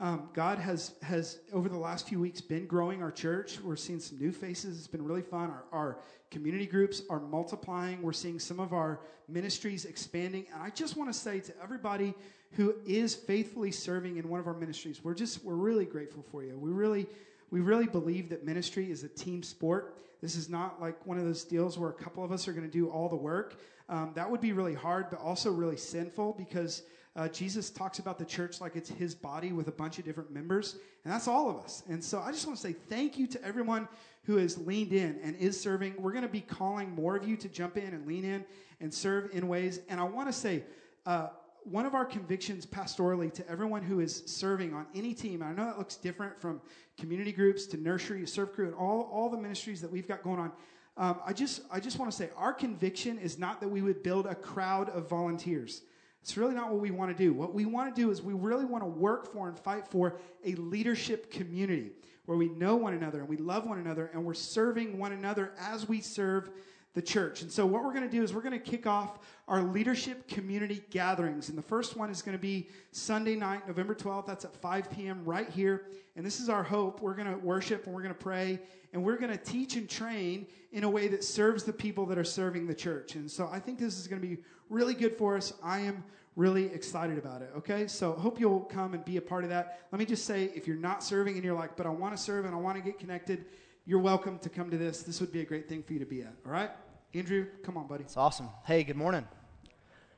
[0.00, 3.60] Um, God has, has, over the last few weeks, been growing our church.
[3.60, 4.78] We're seeing some new faces.
[4.78, 5.50] It's been really fun.
[5.50, 5.98] Our, our
[6.30, 8.00] community groups are multiplying.
[8.00, 10.46] We're seeing some of our ministries expanding.
[10.54, 12.14] And I just want to say to everybody
[12.52, 16.42] who is faithfully serving in one of our ministries, we're just, we're really grateful for
[16.42, 16.58] you.
[16.58, 17.06] We really,
[17.50, 19.98] we really believe that ministry is a team sport.
[20.22, 22.66] This is not like one of those deals where a couple of us are going
[22.66, 23.60] to do all the work.
[23.90, 26.84] Um, that would be really hard, but also really sinful because
[27.16, 30.30] uh, Jesus talks about the church like it's his body with a bunch of different
[30.30, 31.82] members, and that's all of us.
[31.88, 33.88] And so I just want to say thank you to everyone
[34.24, 35.94] who has leaned in and is serving.
[35.98, 38.44] We're going to be calling more of you to jump in and lean in
[38.80, 39.80] and serve in ways.
[39.88, 40.64] And I want to say,
[41.04, 41.28] uh,
[41.64, 45.66] one of our convictions pastorally to everyone who is serving on any team, I know
[45.66, 46.60] that looks different from
[46.98, 50.38] community groups to nursery, serve crew, and all, all the ministries that we've got going
[50.38, 50.52] on.
[50.96, 54.02] Um, I just, I just want to say our conviction is not that we would
[54.02, 55.82] build a crowd of volunteers.
[56.22, 57.32] It's really not what we want to do.
[57.32, 60.18] What we want to do is we really want to work for and fight for
[60.44, 61.92] a leadership community
[62.26, 65.52] where we know one another and we love one another and we're serving one another
[65.58, 66.50] as we serve
[66.94, 67.42] the church.
[67.42, 69.18] And so, what we're going to do is we're going to kick off
[69.48, 71.48] our leadership community gatherings.
[71.48, 74.26] And the first one is going to be Sunday night, November 12th.
[74.26, 75.24] That's at 5 p.m.
[75.24, 75.86] right here.
[76.16, 77.00] And this is our hope.
[77.00, 78.58] We're going to worship and we're going to pray
[78.92, 82.18] and we're going to teach and train in a way that serves the people that
[82.18, 83.14] are serving the church.
[83.14, 84.38] And so, I think this is going to be
[84.68, 85.52] really good for us.
[85.62, 86.04] I am
[86.36, 87.50] really excited about it.
[87.58, 89.80] Okay, so hope you'll come and be a part of that.
[89.92, 92.22] Let me just say, if you're not serving and you're like, but I want to
[92.22, 93.44] serve and I want to get connected,
[93.84, 95.02] you're welcome to come to this.
[95.02, 96.34] This would be a great thing for you to be at.
[96.46, 96.70] All right,
[97.14, 98.04] Andrew, come on, buddy.
[98.04, 98.48] It's awesome.
[98.64, 99.26] Hey, good morning.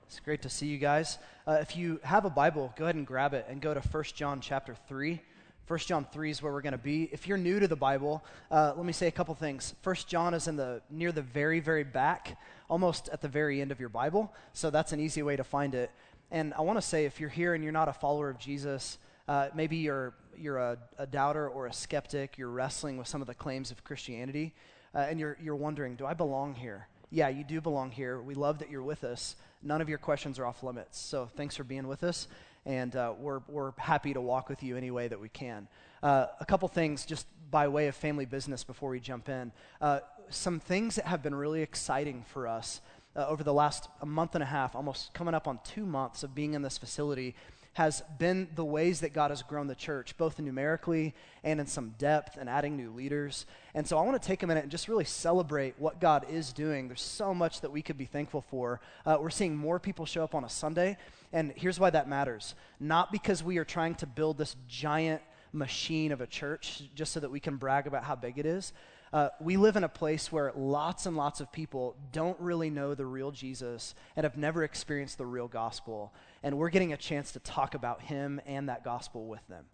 [0.06, 1.18] It's great to see you guys.
[1.46, 4.04] Uh, if you have a Bible, go ahead and grab it and go to 1
[4.14, 5.22] John chapter 3.
[5.68, 7.08] 1 John 3 is where we're going to be.
[7.12, 9.74] If you're new to the Bible, uh, let me say a couple things.
[9.84, 12.36] 1 John is in the near the very, very back,
[12.68, 14.32] almost at the very end of your Bible.
[14.52, 15.90] So that's an easy way to find it.
[16.32, 18.98] And I want to say, if you're here and you're not a follower of Jesus,
[19.28, 23.26] uh, maybe you're, you're a, a, doubter or a skeptic, you're wrestling with some of
[23.26, 24.54] the claims of Christianity,
[24.94, 26.88] uh, and you're, you're wondering, do I belong here?
[27.10, 28.20] Yeah, you do belong here.
[28.20, 29.36] We love that you're with us.
[29.62, 30.98] None of your questions are off limits.
[30.98, 32.26] So thanks for being with us,
[32.66, 35.68] and uh, we're, we're happy to walk with you any way that we can.
[36.02, 39.52] Uh, a couple things just by way of family business before we jump in.
[39.80, 40.00] Uh,
[40.30, 42.80] some things that have been really exciting for us
[43.14, 46.34] uh, over the last month and a half, almost coming up on two months of
[46.34, 47.34] being in this facility,
[47.74, 51.94] has been the ways that God has grown the church, both numerically and in some
[51.98, 53.46] depth and adding new leaders.
[53.74, 56.52] And so I want to take a minute and just really celebrate what God is
[56.52, 56.88] doing.
[56.88, 58.80] There's so much that we could be thankful for.
[59.06, 60.98] Uh, we're seeing more people show up on a Sunday,
[61.32, 62.54] and here's why that matters.
[62.78, 65.22] Not because we are trying to build this giant
[65.52, 68.72] machine of a church just so that we can brag about how big it is,
[69.12, 72.94] uh, we live in a place where lots and lots of people don't really know
[72.94, 76.12] the real Jesus and have never experienced the real gospel.
[76.42, 79.66] And we're getting a chance to talk about him and that gospel with them.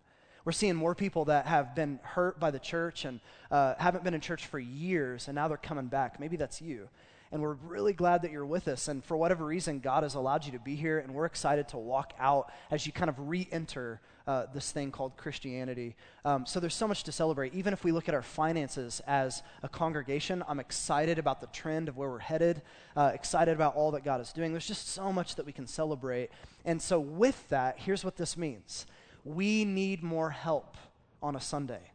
[0.44, 4.14] We're seeing more people that have been hurt by the church and uh, haven't been
[4.14, 6.18] in church for years, and now they're coming back.
[6.18, 6.88] Maybe that's you
[7.32, 8.88] and we're really glad that you're with us.
[8.88, 11.78] And for whatever reason, God has allowed you to be here, and we're excited to
[11.78, 15.96] walk out as you kind of re enter uh, this thing called Christianity.
[16.24, 17.54] Um, so there's so much to celebrate.
[17.54, 21.88] Even if we look at our finances as a congregation, I'm excited about the trend
[21.88, 22.60] of where we're headed,
[22.94, 24.52] uh, excited about all that God is doing.
[24.52, 26.30] There's just so much that we can celebrate.
[26.66, 28.86] And so, with that, here's what this means
[29.24, 30.76] we need more help
[31.22, 31.90] on a Sunday.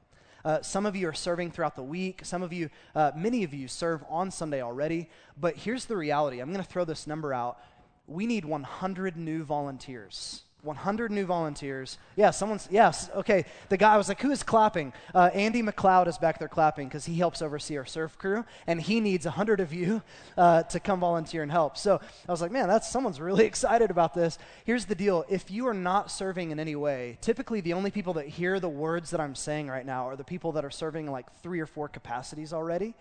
[0.46, 2.22] Uh, some of you are serving throughout the week.
[2.24, 5.10] Some of you, uh, many of you serve on Sunday already.
[5.40, 7.60] But here's the reality I'm going to throw this number out.
[8.08, 11.98] We need 100 new volunteers 100 new volunteers.
[12.16, 13.46] Yeah, someone's, yes, okay.
[13.68, 14.94] The guy, I was like, who is clapping?
[15.14, 18.82] Uh, Andy McLeod is back there clapping because he helps oversee our serve crew, and
[18.82, 20.02] he needs 100 of you
[20.38, 21.78] uh, to come volunteer and help.
[21.78, 24.40] So I was like, man, that's someone's really excited about this.
[24.64, 28.14] Here's the deal if you are not serving in any way, typically the only people
[28.14, 31.08] that hear the words that I'm saying right now are the people that are serving
[31.08, 32.96] in like three or four capacities already.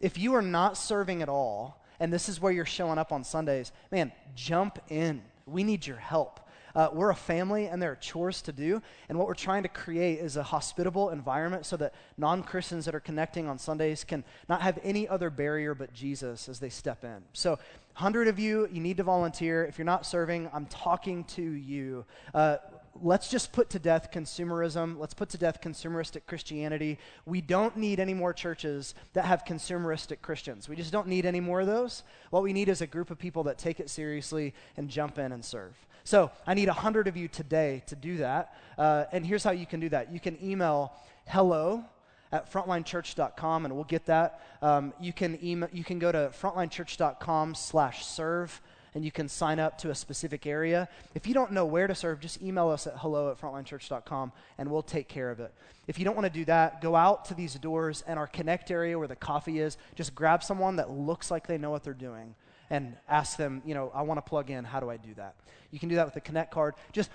[0.00, 3.24] If you are not serving at all, and this is where you're showing up on
[3.24, 5.22] Sundays, man, jump in.
[5.46, 6.40] We need your help.
[6.74, 8.82] Uh, we're a family and there are chores to do.
[9.08, 12.94] And what we're trying to create is a hospitable environment so that non Christians that
[12.94, 17.04] are connecting on Sundays can not have any other barrier but Jesus as they step
[17.04, 17.22] in.
[17.32, 17.58] So,
[17.96, 19.64] 100 of you, you need to volunteer.
[19.64, 22.04] If you're not serving, I'm talking to you.
[22.34, 22.56] Uh,
[23.00, 24.98] let's just put to death consumerism.
[24.98, 26.98] Let's put to death consumeristic Christianity.
[27.26, 30.68] We don't need any more churches that have consumeristic Christians.
[30.68, 32.02] We just don't need any more of those.
[32.30, 35.32] What we need is a group of people that take it seriously and jump in
[35.32, 35.74] and serve.
[36.04, 38.54] So I need 100 of you today to do that.
[38.76, 40.92] Uh, and here's how you can do that you can email
[41.26, 41.84] hello
[42.30, 44.40] at frontlinechurch.com and we'll get that.
[44.60, 48.60] Um, you, can email, you can go to frontlinechurch.com slash serve
[48.94, 50.88] and you can sign up to a specific area.
[51.14, 54.70] If you don't know where to serve, just email us at hello at frontlinechurch.com and
[54.70, 55.52] we'll take care of it.
[55.86, 58.70] If you don't want to do that, go out to these doors and our connect
[58.70, 59.76] area where the coffee is.
[59.94, 62.34] Just grab someone that looks like they know what they're doing
[62.70, 64.64] and ask them, you know, I want to plug in.
[64.64, 65.34] How do I do that?
[65.70, 66.74] You can do that with the Connect card.
[66.92, 67.10] Just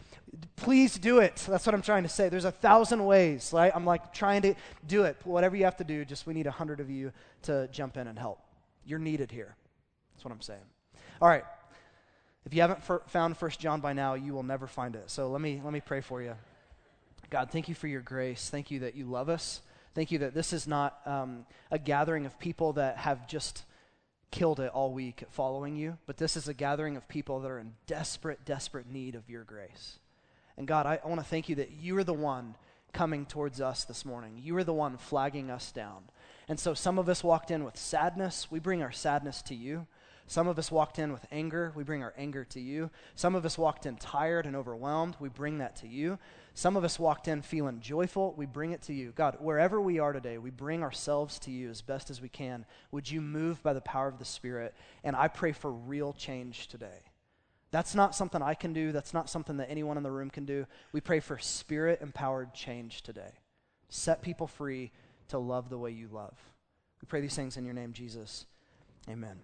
[0.57, 1.45] please do it.
[1.47, 2.29] That's what I'm trying to say.
[2.29, 3.71] There's a thousand ways, right?
[3.73, 4.53] I'm like trying to
[4.85, 5.17] do it.
[5.23, 7.11] Whatever you have to do, just we need a hundred of you
[7.43, 8.39] to jump in and help.
[8.85, 9.55] You're needed here.
[10.13, 10.59] That's what I'm saying.
[11.21, 11.43] All right.
[12.45, 15.09] If you haven't found First John by now, you will never find it.
[15.09, 16.35] So let me let me pray for you.
[17.29, 18.49] God, thank you for your grace.
[18.49, 19.61] Thank you that you love us.
[19.93, 23.65] Thank you that this is not um, a gathering of people that have just
[24.31, 27.59] killed it all week following you, but this is a gathering of people that are
[27.59, 29.99] in desperate, desperate need of your grace.
[30.57, 32.55] And God, I, I want to thank you that you are the one
[32.93, 34.39] coming towards us this morning.
[34.41, 36.03] You are the one flagging us down.
[36.47, 38.47] And so some of us walked in with sadness.
[38.49, 39.87] We bring our sadness to you.
[40.29, 41.73] Some of us walked in with anger.
[41.73, 42.91] We bring our anger to you.
[43.15, 45.15] Some of us walked in tired and overwhelmed.
[45.19, 46.19] We bring that to you.
[46.53, 48.35] Some of us walked in feeling joyful.
[48.37, 49.11] We bring it to you.
[49.15, 52.67] God, wherever we are today, we bring ourselves to you as best as we can.
[52.91, 54.75] Would you move by the power of the Spirit?
[55.03, 57.09] And I pray for real change today.
[57.71, 58.91] That's not something I can do.
[58.91, 60.67] That's not something that anyone in the room can do.
[60.91, 63.31] We pray for spirit empowered change today.
[63.89, 64.91] Set people free
[65.29, 66.37] to love the way you love.
[67.01, 68.45] We pray these things in your name, Jesus.
[69.09, 69.39] Amen.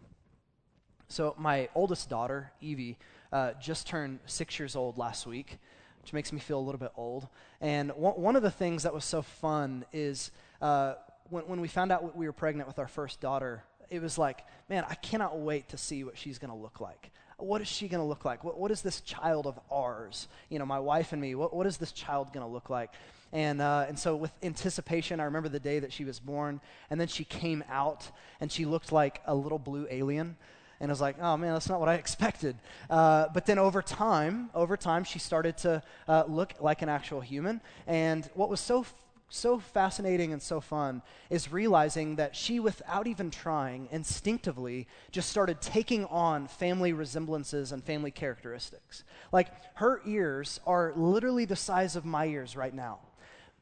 [1.07, 2.97] So, my oldest daughter, Evie,
[3.31, 5.59] uh, just turned six years old last week
[6.05, 7.27] which makes me feel a little bit old.
[7.59, 10.29] And one, one of the things that was so fun is
[10.61, 10.93] uh,
[11.31, 14.45] when, when we found out we were pregnant with our first daughter, it was like,
[14.69, 17.09] man, I cannot wait to see what she's going to look like.
[17.37, 18.43] What is she going to look like?
[18.43, 20.27] What, what is this child of ours?
[20.49, 22.91] You know, my wife and me, what, what is this child going to look like?
[23.33, 26.61] And, uh, and so, with anticipation, I remember the day that she was born,
[26.91, 28.09] and then she came out,
[28.39, 30.37] and she looked like a little blue alien
[30.79, 32.57] and I was like, oh man, that's not what I expected.
[32.89, 37.21] Uh, but then over time, over time, she started to uh, look like an actual
[37.21, 37.61] human.
[37.87, 38.85] And what was so
[39.29, 45.59] so fascinating and so fun is realizing that she, without even trying, instinctively just started
[45.61, 49.03] taking on family resemblances and family characteristics.
[49.31, 52.99] Like her ears are literally the size of my ears right now.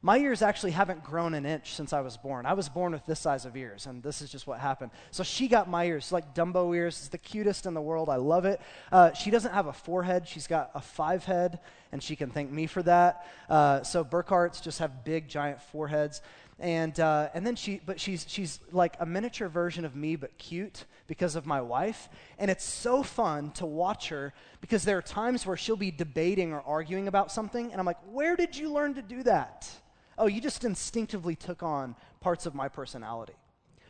[0.05, 2.45] My ears actually haven't grown an inch since I was born.
[2.45, 4.91] I was born with this size of ears, and this is just what happened.
[5.11, 6.97] So she got my ears, like Dumbo ears.
[7.00, 8.09] It's the cutest in the world.
[8.09, 8.59] I love it.
[8.91, 10.27] Uh, she doesn't have a forehead.
[10.27, 11.59] She's got a five head,
[11.94, 13.25] and she can thank me for that.
[13.50, 16.21] Uh, so Burkhart's just have big, giant foreheads.
[16.59, 20.38] And, uh, and then she, but she's, she's like a miniature version of me, but
[20.38, 22.09] cute because of my wife.
[22.38, 26.51] And it's so fun to watch her because there are times where she'll be debating
[26.51, 29.69] or arguing about something, and I'm like, where did you learn to do that?
[30.18, 33.33] Oh, you just instinctively took on parts of my personality.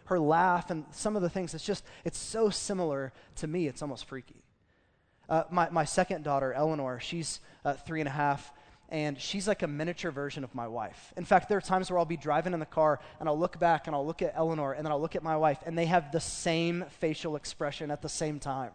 [0.06, 3.82] Her laugh and some of the things, it's just, it's so similar to me, it's
[3.82, 4.44] almost freaky.
[5.30, 8.52] Uh, my, my second daughter, Eleanor, she's uh, three and a half,
[8.90, 11.14] and she's like a miniature version of my wife.
[11.16, 13.58] In fact, there are times where I'll be driving in the car and I'll look
[13.58, 15.86] back and I'll look at Eleanor and then I'll look at my wife, and they
[15.86, 18.72] have the same facial expression at the same time.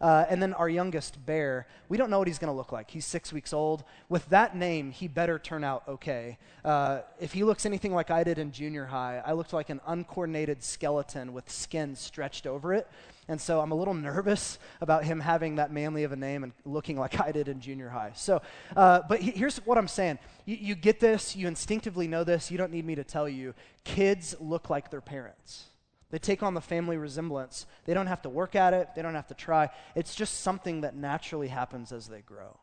[0.00, 2.90] Uh, and then our youngest, Bear, we don't know what he's going to look like.
[2.90, 3.84] He's six weeks old.
[4.08, 6.38] With that name, he better turn out okay.
[6.64, 9.80] Uh, if he looks anything like I did in junior high, I looked like an
[9.86, 12.88] uncoordinated skeleton with skin stretched over it.
[13.28, 16.52] And so I'm a little nervous about him having that manly of a name and
[16.64, 18.12] looking like I did in junior high.
[18.14, 18.40] So,
[18.76, 22.50] uh, but he, here's what I'm saying you, you get this, you instinctively know this,
[22.50, 23.54] you don't need me to tell you.
[23.84, 25.66] Kids look like their parents.
[26.10, 27.66] They take on the family resemblance.
[27.84, 29.68] They don't have to work at it, they don't have to try.
[29.94, 32.58] It's just something that naturally happens as they grow.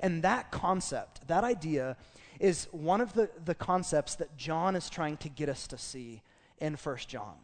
[0.00, 1.96] And that concept, that idea,
[2.40, 6.22] is one of the, the concepts that John is trying to get us to see
[6.58, 7.34] in First John.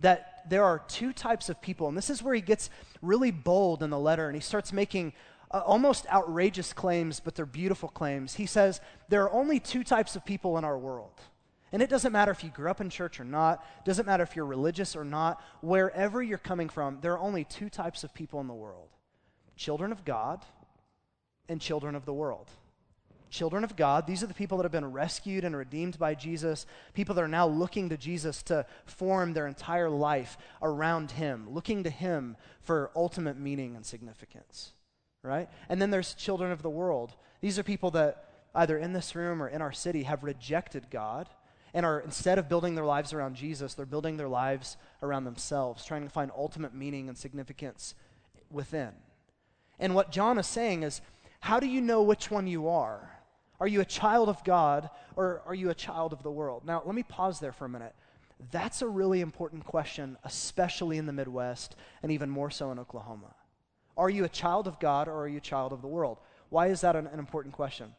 [0.00, 2.70] That there are two types of people, and this is where he gets
[3.02, 5.12] really bold in the letter and he starts making
[5.52, 8.34] uh, almost outrageous claims, but they're beautiful claims.
[8.34, 11.20] He says, There are only two types of people in our world.
[11.72, 14.36] And it doesn't matter if you grew up in church or not, doesn't matter if
[14.36, 18.40] you're religious or not, wherever you're coming from, there are only two types of people
[18.40, 18.88] in the world
[19.56, 20.44] children of God
[21.48, 22.50] and children of the world.
[23.30, 26.66] Children of God, these are the people that have been rescued and redeemed by Jesus,
[26.92, 31.84] people that are now looking to Jesus to form their entire life around Him, looking
[31.84, 34.72] to Him for ultimate meaning and significance,
[35.22, 35.48] right?
[35.68, 37.14] And then there's children of the world.
[37.40, 41.28] These are people that either in this room or in our city have rejected God
[41.74, 45.84] and are instead of building their lives around Jesus, they're building their lives around themselves,
[45.84, 47.94] trying to find ultimate meaning and significance
[48.50, 48.90] within.
[49.78, 51.00] And what John is saying is,
[51.40, 53.10] how do you know which one you are?
[53.58, 56.64] Are you a child of God or are you a child of the world?
[56.64, 57.94] Now, let me pause there for a minute.
[58.50, 63.34] That's a really important question, especially in the Midwest and even more so in Oklahoma.
[63.96, 66.18] Are you a child of God or are you a child of the world?
[66.48, 67.94] Why is that an, an important question?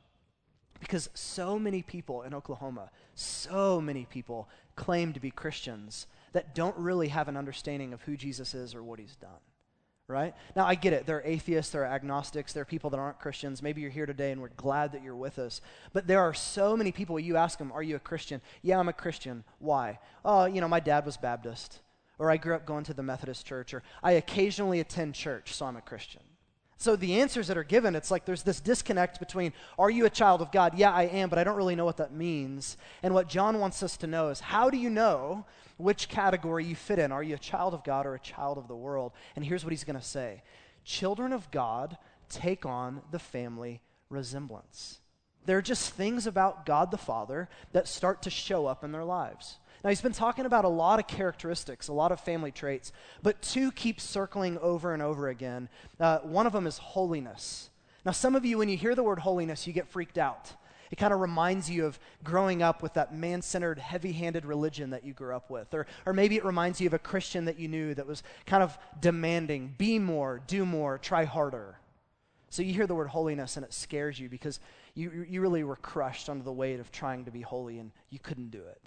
[0.80, 6.76] Because so many people in Oklahoma, so many people claim to be Christians that don't
[6.78, 9.30] really have an understanding of who Jesus is or what he's done.
[10.08, 10.36] Right?
[10.56, 11.06] Now, I get it.
[11.06, 13.64] There are atheists, there are agnostics, there are people that aren't Christians.
[13.64, 15.62] Maybe you're here today and we're glad that you're with us.
[15.94, 18.42] But there are so many people, you ask them, Are you a Christian?
[18.62, 19.46] Yeah, I'm a Christian.
[19.60, 20.00] Why?
[20.26, 21.80] Oh, you know, my dad was Baptist,
[22.20, 25.66] or I grew up going to the Methodist church, or I occasionally attend church, so
[25.66, 26.22] I'm a Christian.
[26.84, 30.10] So the answers that are given, it's like there's this disconnect between, are you a
[30.10, 30.78] child of God?
[30.78, 32.76] Yeah, I am, but I don't really know what that means.
[33.02, 35.46] And what John wants us to know is, how do you know
[35.78, 37.14] which category you fit in?
[37.14, 39.14] Are you a child of God or a child of the world?
[39.38, 40.44] And here's what he's going to say
[40.84, 41.98] Children of God
[42.28, 45.00] take on the family resemblance.
[45.46, 49.06] There are just things about God the Father that start to show up in their
[49.06, 49.58] lives.
[49.84, 53.42] Now, he's been talking about a lot of characteristics, a lot of family traits, but
[53.42, 55.68] two keep circling over and over again.
[56.00, 57.70] Uh, one of them is holiness.
[58.06, 60.54] Now, some of you, when you hear the word holiness, you get freaked out.
[60.90, 64.92] It kind of reminds you of growing up with that man centered, heavy handed religion
[64.92, 65.74] that you grew up with.
[65.74, 68.64] Or, or maybe it reminds you of a Christian that you knew that was kind
[68.64, 71.80] of demanding be more, do more, try harder.
[72.50, 74.60] So you hear the word holiness and it scares you because
[74.94, 78.20] you, you really were crushed under the weight of trying to be holy and you
[78.20, 78.80] couldn't do it.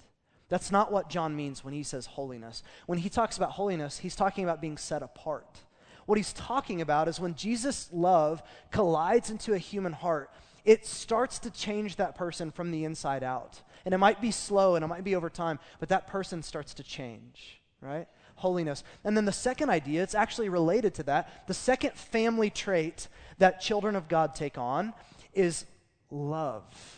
[0.49, 2.63] That's not what John means when he says holiness.
[2.85, 5.59] When he talks about holiness, he's talking about being set apart.
[6.05, 10.31] What he's talking about is when Jesus' love collides into a human heart,
[10.63, 13.61] it starts to change that person from the inside out.
[13.83, 16.73] And it might be slow and it might be over time, but that person starts
[16.75, 18.07] to change, right?
[18.35, 18.83] Holiness.
[19.03, 21.47] And then the second idea, it's actually related to that.
[21.47, 24.93] The second family trait that children of God take on
[25.33, 25.65] is
[26.09, 26.96] love.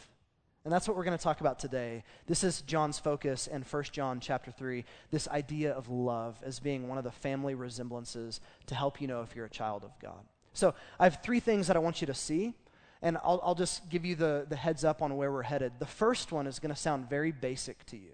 [0.66, 2.04] And that's what we're going to talk about today.
[2.28, 6.88] This is John's focus in 1 John chapter 3, this idea of love as being
[6.88, 10.20] one of the family resemblances to help you know if you're a child of God.
[10.54, 12.54] So I have three things that I want you to see,
[13.02, 15.74] and I'll, I'll just give you the, the heads up on where we're headed.
[15.80, 18.12] The first one is going to sound very basic to you.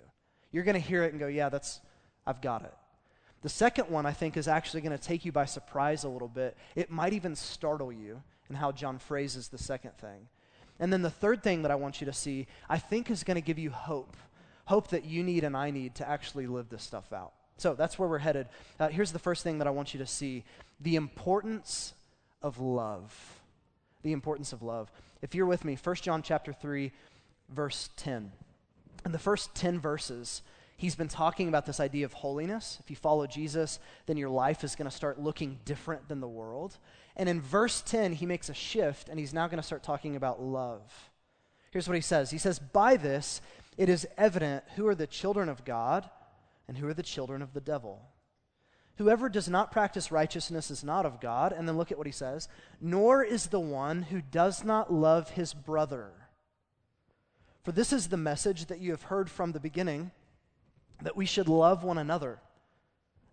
[0.52, 1.82] You're going to hear it and go, yeah, that's,
[2.28, 2.74] I've got it.
[3.42, 6.28] The second one, I think, is actually going to take you by surprise a little
[6.28, 6.56] bit.
[6.76, 10.28] It might even startle you in how John phrases the second thing.
[10.80, 13.36] And then the third thing that I want you to see, I think, is going
[13.36, 14.16] to give you hope
[14.66, 17.34] hope that you need and I need to actually live this stuff out.
[17.58, 18.48] So that's where we're headed.
[18.80, 20.44] Uh, here's the first thing that I want you to see
[20.82, 21.94] the importance
[22.42, 23.40] of love.
[24.04, 24.92] The importance of love.
[25.22, 26.92] If you're with me, 1 John chapter 3,
[27.50, 28.32] verse 10.
[29.06, 30.42] In the first 10 verses,
[30.78, 32.78] he's been talking about this idea of holiness.
[32.82, 36.28] If you follow Jesus, then your life is going to start looking different than the
[36.28, 36.78] world.
[37.16, 40.16] And in verse 10, he makes a shift and he's now going to start talking
[40.16, 41.12] about love.
[41.72, 43.42] Here's what he says He says, By this
[43.78, 46.10] it is evident who are the children of God
[46.68, 48.02] and who are the children of the devil.
[48.98, 51.52] Whoever does not practice righteousness is not of God.
[51.52, 52.48] And then look at what he says
[52.80, 56.12] Nor is the one who does not love his brother.
[57.64, 60.12] For this is the message that you have heard from the beginning
[61.02, 62.40] that we should love one another.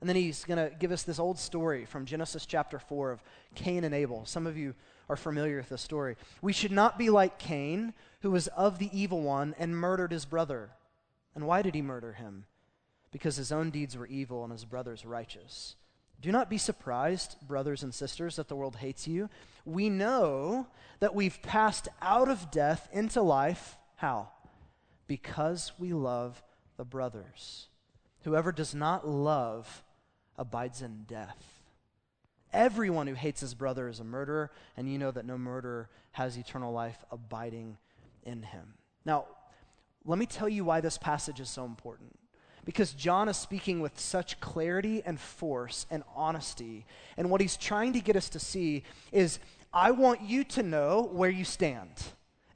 [0.01, 3.23] And then he's going to give us this old story from Genesis chapter 4 of
[3.55, 4.25] Cain and Abel.
[4.27, 4.75] Some of you
[5.09, 6.17] are familiar with this story.
[6.41, 10.25] We should not be like Cain, who was of the evil one and murdered his
[10.25, 10.71] brother.
[11.37, 12.47] And why did he murder him?
[13.13, 15.77] Because his own deeds were evil and his brother's righteous.
[16.21, 19.29] Do not be surprised, brothers and sisters, that the world hates you.
[19.65, 20.67] We know
[21.01, 23.77] that we've passed out of death into life.
[23.97, 24.31] How?
[25.07, 26.43] Because we love
[26.83, 27.69] the brothers.
[28.25, 29.85] Whoever does not love
[30.37, 31.61] abides in death.
[32.53, 36.37] Everyone who hates his brother is a murderer, and you know that no murderer has
[36.37, 37.79] eternal life abiding
[38.25, 38.75] in him.
[39.05, 39.27] Now,
[40.05, 42.19] let me tell you why this passage is so important.
[42.65, 46.85] Because John is speaking with such clarity and force and honesty.
[47.17, 49.39] And what he's trying to get us to see is
[49.73, 51.93] I want you to know where you stand.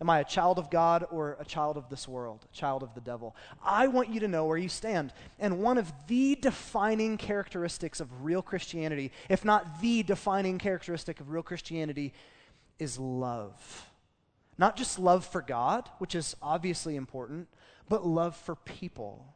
[0.01, 2.95] Am I a child of God or a child of this world, a child of
[2.95, 3.35] the devil?
[3.65, 5.13] I want you to know where you stand.
[5.39, 11.31] And one of the defining characteristics of real Christianity, if not the defining characteristic of
[11.31, 12.13] real Christianity,
[12.79, 13.87] is love.
[14.59, 17.49] Not just love for God, which is obviously important,
[17.89, 19.35] but love for people.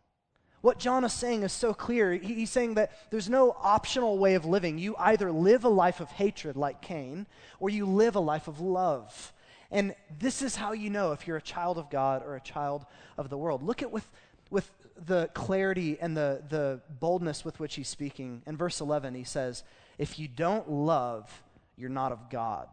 [0.62, 2.12] What John is saying is so clear.
[2.12, 4.78] He's saying that there's no optional way of living.
[4.78, 7.26] You either live a life of hatred like Cain,
[7.58, 9.32] or you live a life of love.
[9.70, 12.84] And this is how you know if you're a child of God or a child
[13.16, 13.62] of the world.
[13.62, 14.08] Look at with,
[14.50, 14.70] with
[15.06, 18.42] the clarity and the, the boldness with which he's speaking.
[18.46, 19.62] In verse 11, he says,
[19.98, 21.42] If you don't love,
[21.76, 22.68] you're not of God.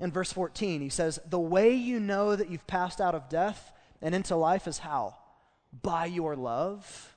[0.00, 3.72] In verse 14, he says, The way you know that you've passed out of death
[4.00, 5.16] and into life is how?
[5.82, 7.16] By your love.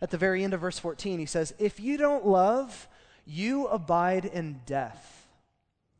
[0.00, 2.88] At the very end of verse 14, he says, If you don't love,
[3.24, 5.13] you abide in death.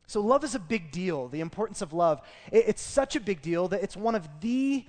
[0.07, 2.21] So, love is a big deal, the importance of love.
[2.51, 4.85] It's such a big deal that it's one of the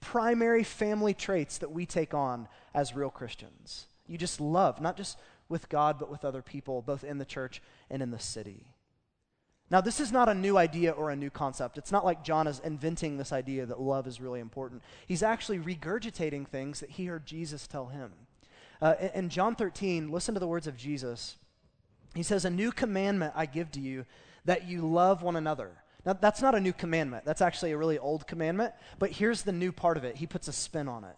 [0.00, 3.86] primary family traits that we take on as real Christians.
[4.06, 7.60] You just love, not just with God, but with other people, both in the church
[7.90, 8.66] and in the city.
[9.70, 11.78] Now, this is not a new idea or a new concept.
[11.78, 14.82] It's not like John is inventing this idea that love is really important.
[15.06, 18.12] He's actually regurgitating things that he heard Jesus tell him.
[18.82, 21.36] Uh, in, in John 13, listen to the words of Jesus.
[22.14, 24.06] He says, A new commandment I give to you,
[24.44, 25.70] that you love one another.
[26.04, 27.24] Now, that's not a new commandment.
[27.24, 28.72] That's actually a really old commandment.
[28.98, 30.16] But here's the new part of it.
[30.16, 31.16] He puts a spin on it.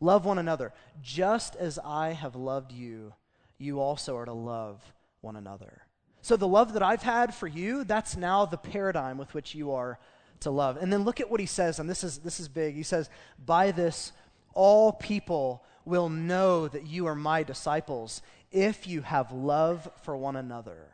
[0.00, 0.72] Love one another.
[1.02, 3.12] Just as I have loved you,
[3.58, 4.80] you also are to love
[5.20, 5.82] one another.
[6.22, 9.72] So, the love that I've had for you, that's now the paradigm with which you
[9.72, 9.98] are
[10.40, 10.76] to love.
[10.76, 12.74] And then look at what he says, and this is, this is big.
[12.74, 13.10] He says,
[13.44, 14.12] By this,
[14.54, 20.36] all people will know that you are my disciples if you have love for one
[20.36, 20.88] another.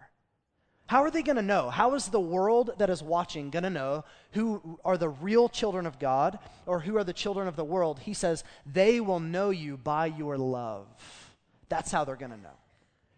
[0.86, 1.68] How are they going to know?
[1.68, 5.84] How is the world that is watching going to know who are the real children
[5.84, 7.98] of God or who are the children of the world?
[7.98, 10.86] He says, they will know you by your love.
[11.68, 12.56] That's how they're going to know.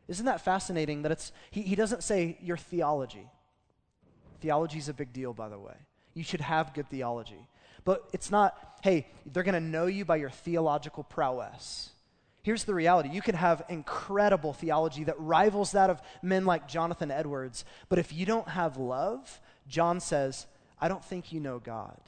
[0.09, 3.29] Isn't that fascinating that it's, he, he doesn't say your theology.
[4.41, 5.75] Theology is a big deal, by the way.
[6.15, 7.47] You should have good theology.
[7.85, 11.91] But it's not, hey, they're going to know you by your theological prowess.
[12.49, 17.11] Here's the reality you can have incredible theology that rivals that of men like Jonathan
[17.11, 19.39] Edwards, but if you don't have love,
[19.69, 20.47] John says,
[20.81, 22.01] I don't think you know God.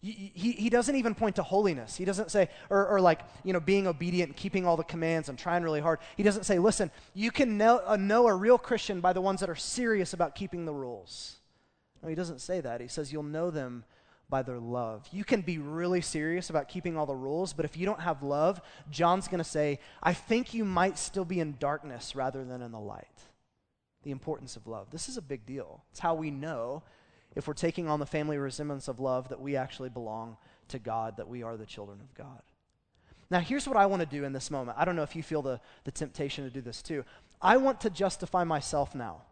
[0.00, 1.96] He, he, doesn't even point to holiness.
[1.96, 5.28] He doesn't say, or, or like, you know, being obedient and keeping all the commands
[5.28, 5.98] and trying really hard.
[6.16, 9.40] He doesn't say, listen, you can know, uh, know a real Christian by the ones
[9.40, 11.40] that are serious about keeping the rules.
[12.00, 12.80] No, he doesn't say that.
[12.80, 13.84] He says, you'll know them
[14.30, 15.06] by their love.
[15.12, 18.22] You can be really serious about keeping all the rules, but if you don't have
[18.22, 18.60] love,
[18.90, 22.72] John's going to say, I think you might still be in darkness rather than in
[22.72, 23.06] the light.
[24.04, 24.86] The importance of love.
[24.90, 25.84] This is a big deal.
[25.90, 26.82] It's how we know
[27.34, 30.36] if we're taking on the family resemblance of love that we actually belong
[30.68, 32.42] to God, that we are the children of God.
[33.30, 34.78] Now, here's what I want to do in this moment.
[34.78, 37.04] I don't know if you feel the, the temptation to do this too.
[37.40, 39.22] I want to justify myself now.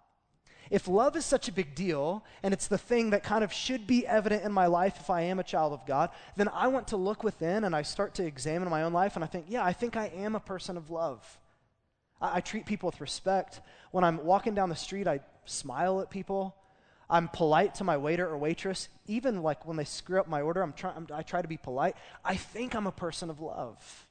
[0.70, 3.86] If love is such a big deal, and it's the thing that kind of should
[3.86, 6.88] be evident in my life if I am a child of God, then I want
[6.88, 9.64] to look within and I start to examine my own life and I think, yeah,
[9.64, 11.38] I think I am a person of love.
[12.20, 13.60] I, I treat people with respect.
[13.90, 16.54] When I'm walking down the street, I smile at people.
[17.10, 18.88] I'm polite to my waiter or waitress.
[19.06, 21.56] Even like when they screw up my order, I'm try, I'm, I try to be
[21.56, 21.96] polite.
[22.24, 24.06] I think I'm a person of love.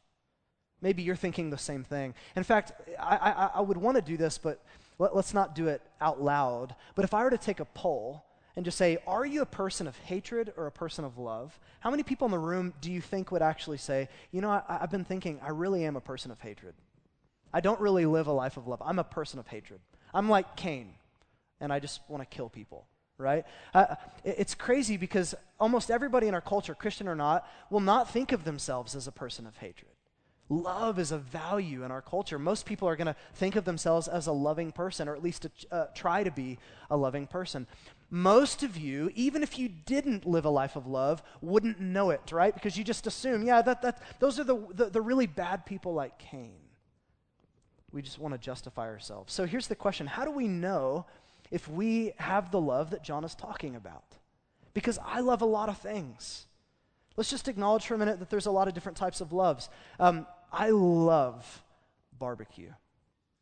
[0.81, 2.13] Maybe you're thinking the same thing.
[2.35, 4.63] In fact, I, I, I would want to do this, but
[4.99, 8.23] let, us not do it out loud, but if I were to take a poll
[8.55, 11.59] and just say, Are you a person of hatred or a person of love?
[11.79, 14.63] How many people in the room do you think would actually say, You know, I,
[14.67, 16.73] I've been thinking, I really am a person of hatred?
[17.53, 18.81] I don't really live a life of love.
[18.83, 19.79] I'm a person of hatred.
[20.13, 20.93] I'm like Cain,
[21.61, 23.45] and I just want to kill people, right?
[23.73, 28.31] Uh, it's crazy because almost everybody in our culture, Christian or not, will not think
[28.31, 29.91] of themselves as a person of hatred.
[30.49, 32.39] Love is a value in our culture.
[32.39, 35.41] Most people are going to think of themselves as a loving person, or at least
[35.41, 36.57] to, uh, try to be
[36.89, 37.67] a loving person.
[38.09, 42.31] Most of you, even if you didn't live a life of love, wouldn't know it,
[42.31, 42.53] right?
[42.53, 45.93] Because you just assume, yeah, that, that, those are the, the, the really bad people
[45.93, 46.55] like Cain.
[47.91, 49.33] We just want to justify ourselves.
[49.33, 51.05] So here's the question How do we know
[51.51, 54.15] if we have the love that John is talking about?
[54.73, 56.45] Because I love a lot of things.
[57.17, 59.69] Let's just acknowledge for a minute that there's a lot of different types of loves.
[59.99, 61.63] Um, I love
[62.17, 62.71] barbecue.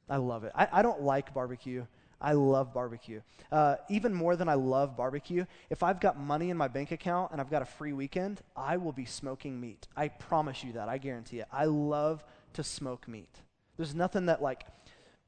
[0.10, 0.52] I love it.
[0.56, 1.86] I, I don't like barbecue.
[2.22, 3.22] I love barbecue.
[3.52, 7.32] Uh, even more than I love barbecue, if I've got money in my bank account
[7.32, 9.88] and I've got a free weekend, I will be smoking meat.
[9.96, 10.90] I promise you that.
[10.90, 11.48] I guarantee it.
[11.52, 13.42] I love to smoke meat.
[13.78, 14.66] There's nothing that like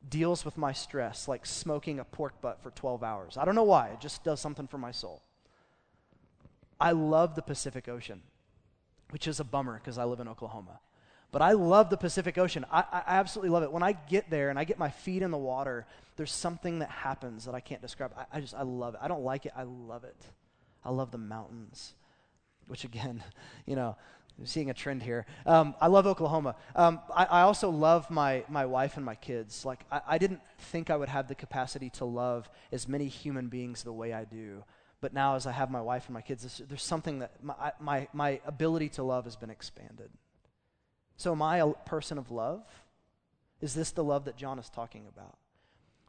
[0.08, 3.38] deals with my stress like smoking a pork butt for 12 hours.
[3.38, 3.90] I don't know why.
[3.90, 5.22] It just does something for my soul.
[6.80, 8.22] I love the Pacific Ocean,
[9.10, 10.80] which is a bummer because I live in Oklahoma.
[11.38, 12.66] But I love the Pacific Ocean.
[12.72, 13.72] I, I, absolutely love it.
[13.72, 16.90] When I get there and I get my feet in the water, there's something that
[16.90, 18.12] happens that I can't describe.
[18.18, 19.02] I, I just, I love it.
[19.04, 19.52] I don't like it.
[19.56, 20.16] I love it.
[20.84, 21.94] I love the mountains,
[22.66, 23.24] which again,
[23.68, 23.96] you know,
[24.40, 25.28] I'm seeing a trend here.
[25.46, 26.56] Um, I love Oklahoma.
[26.76, 29.64] Um, I, I, also love my, my wife and my kids.
[29.64, 33.48] Like, I, I, didn't think I would have the capacity to love as many human
[33.48, 34.64] beings the way I do.
[35.02, 38.08] But now, as I have my wife and my kids, there's, something that my, my,
[38.12, 40.10] my ability to love has been expanded.
[41.18, 42.64] So, am I a person of love?
[43.60, 45.38] Is this the love that John is talking about?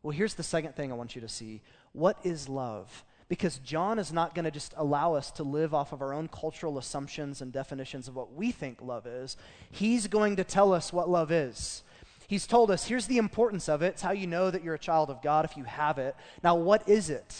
[0.02, 1.62] Well, here's the second thing I want you to see.
[1.92, 3.04] What is love?
[3.28, 6.28] Because John is not going to just allow us to live off of our own
[6.28, 9.36] cultural assumptions and definitions of what we think love is.
[9.70, 11.82] He's going to tell us what love is.
[12.26, 13.88] He's told us here's the importance of it.
[13.88, 16.14] It's how you know that you're a child of God if you have it.
[16.44, 17.34] Now, what is it?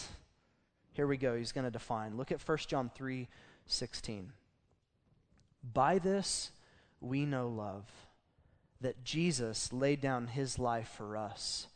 [0.93, 1.35] Here we go.
[1.35, 2.17] He's going to define.
[2.17, 3.27] Look at 1 John 3
[3.67, 4.33] 16.
[5.73, 6.51] By this
[7.01, 7.85] we know love,
[8.81, 11.67] that Jesus laid down his life for us,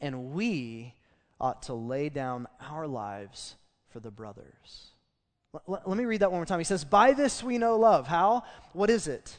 [0.00, 0.94] and we
[1.40, 3.56] ought to lay down our lives
[3.88, 4.90] for the brothers.
[5.66, 6.60] Let, let me read that one more time.
[6.60, 8.06] He says, By this we know love.
[8.06, 8.42] How?
[8.72, 9.38] What is it?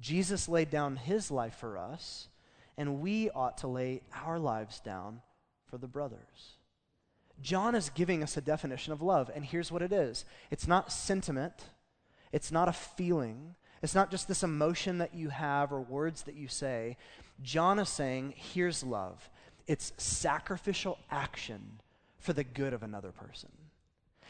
[0.00, 2.28] Jesus laid down his life for us,
[2.76, 5.20] and we ought to lay our lives down
[5.66, 6.56] for the brothers.
[7.40, 10.92] John is giving us a definition of love, and here's what it is it's not
[10.92, 11.64] sentiment,
[12.32, 16.34] it's not a feeling, it's not just this emotion that you have or words that
[16.34, 16.96] you say.
[17.42, 19.28] John is saying, here's love
[19.66, 21.80] it's sacrificial action
[22.18, 23.50] for the good of another person.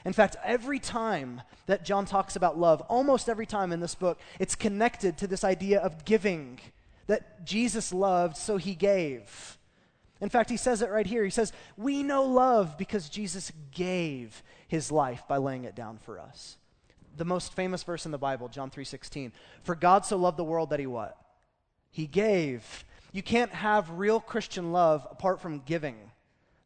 [0.04, 4.18] In fact, every time that John talks about love, almost every time in this book,
[4.38, 6.58] it's connected to this idea of giving,
[7.06, 9.58] that Jesus loved, so he gave.
[10.20, 11.24] In fact, he says it right here.
[11.24, 16.18] He says, We know love because Jesus gave his life by laying it down for
[16.18, 16.56] us.
[17.18, 19.32] The most famous verse in the Bible, John 3:16.
[19.62, 21.16] For God so loved the world that he what?
[21.90, 22.84] He gave.
[23.12, 25.96] You can't have real Christian love apart from giving.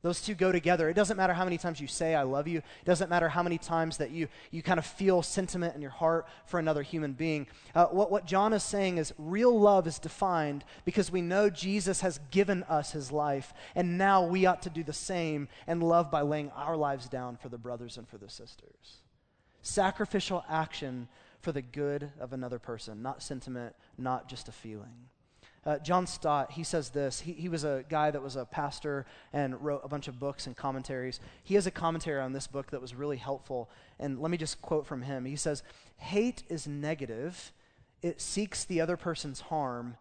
[0.03, 0.89] Those two go together.
[0.89, 2.59] It doesn't matter how many times you say, I love you.
[2.59, 5.93] It doesn't matter how many times that you, you kind of feel sentiment in your
[5.93, 7.47] heart for another human being.
[7.73, 12.01] Uh, what, what John is saying is real love is defined because we know Jesus
[12.01, 16.11] has given us his life, and now we ought to do the same and love
[16.11, 19.03] by laying our lives down for the brothers and for the sisters.
[19.63, 21.09] Sacrificial action
[21.41, 25.09] for the good of another person, not sentiment, not just a feeling.
[25.65, 27.21] Uh, John Stott, he says this.
[27.21, 30.49] He, he was a guy that was a pastor and wrote a bunch of books
[30.49, 31.21] and commentaries.
[31.45, 33.71] He has a commentary on this book that was really helpful.
[34.01, 35.25] And let me just quote from him.
[35.25, 35.63] He says,
[35.99, 37.53] Hate is negative,
[38.03, 39.97] it seeks the other person's harm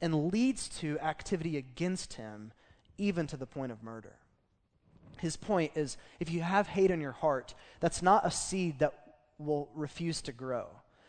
[0.00, 2.52] and leads to activity against him,
[2.98, 4.16] even to the point of murder.
[5.20, 9.03] His point is if you have hate in your heart, that's not a seed that
[9.38, 10.66] will refuse to grow.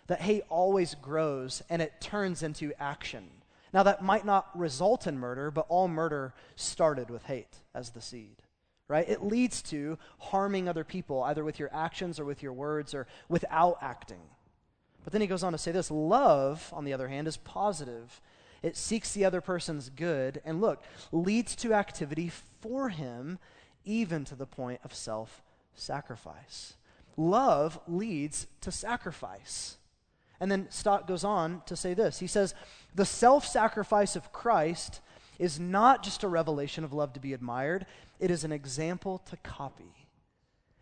[0.08, 3.30] That hate always grows and it turns into action
[3.76, 8.00] now, that might not result in murder, but all murder started with hate as the
[8.00, 8.38] seed,
[8.88, 9.06] right?
[9.06, 13.06] It leads to harming other people, either with your actions or with your words or
[13.28, 14.22] without acting.
[15.04, 18.22] But then he goes on to say this love, on the other hand, is positive.
[18.64, 23.40] It seeks the other person's good, and look, leads to activity for him,
[23.84, 26.76] even to the point of self sacrifice.
[27.18, 29.78] Love leads to sacrifice.
[30.40, 32.20] And then Stott goes on to say this.
[32.20, 32.54] He says,
[32.94, 35.00] The self sacrifice of Christ
[35.40, 37.86] is not just a revelation of love to be admired,
[38.20, 40.06] it is an example to copy.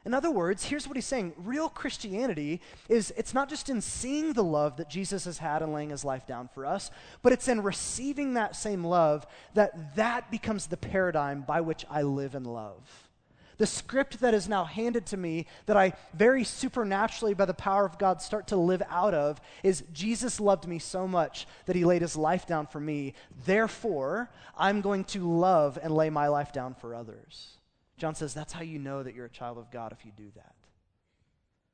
[0.06, 4.34] In other words, here's what he's saying real Christianity is it's not just in seeing
[4.34, 6.92] the love that Jesus has had and laying his life down for us,
[7.22, 12.02] but it's in receiving that same love that that becomes the paradigm by which I
[12.02, 13.10] live and love.
[13.58, 17.86] The script that is now handed to me, that I very supernaturally, by the power
[17.86, 21.86] of God, start to live out of, is Jesus loved me so much that he
[21.86, 23.14] laid his life down for me.
[23.46, 27.58] Therefore, I'm going to love and lay my life down for others.
[27.98, 30.32] John says that's how you know that you're a child of God if you do
[30.36, 30.56] that.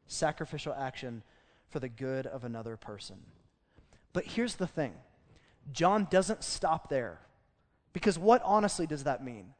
[0.07, 1.23] Sacrificial action
[1.69, 3.17] for the good of another person.
[4.11, 4.93] But here's the thing
[5.71, 7.19] John doesn't stop there.
[7.93, 9.53] Because what honestly does that mean?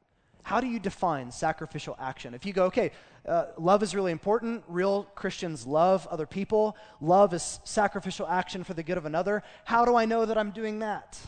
[0.44, 2.34] How do you define sacrificial action?
[2.34, 2.92] If you go, okay,
[3.28, 8.74] uh, love is really important, real Christians love other people, love is sacrificial action for
[8.74, 11.20] the good of another, how do I know that I'm doing that?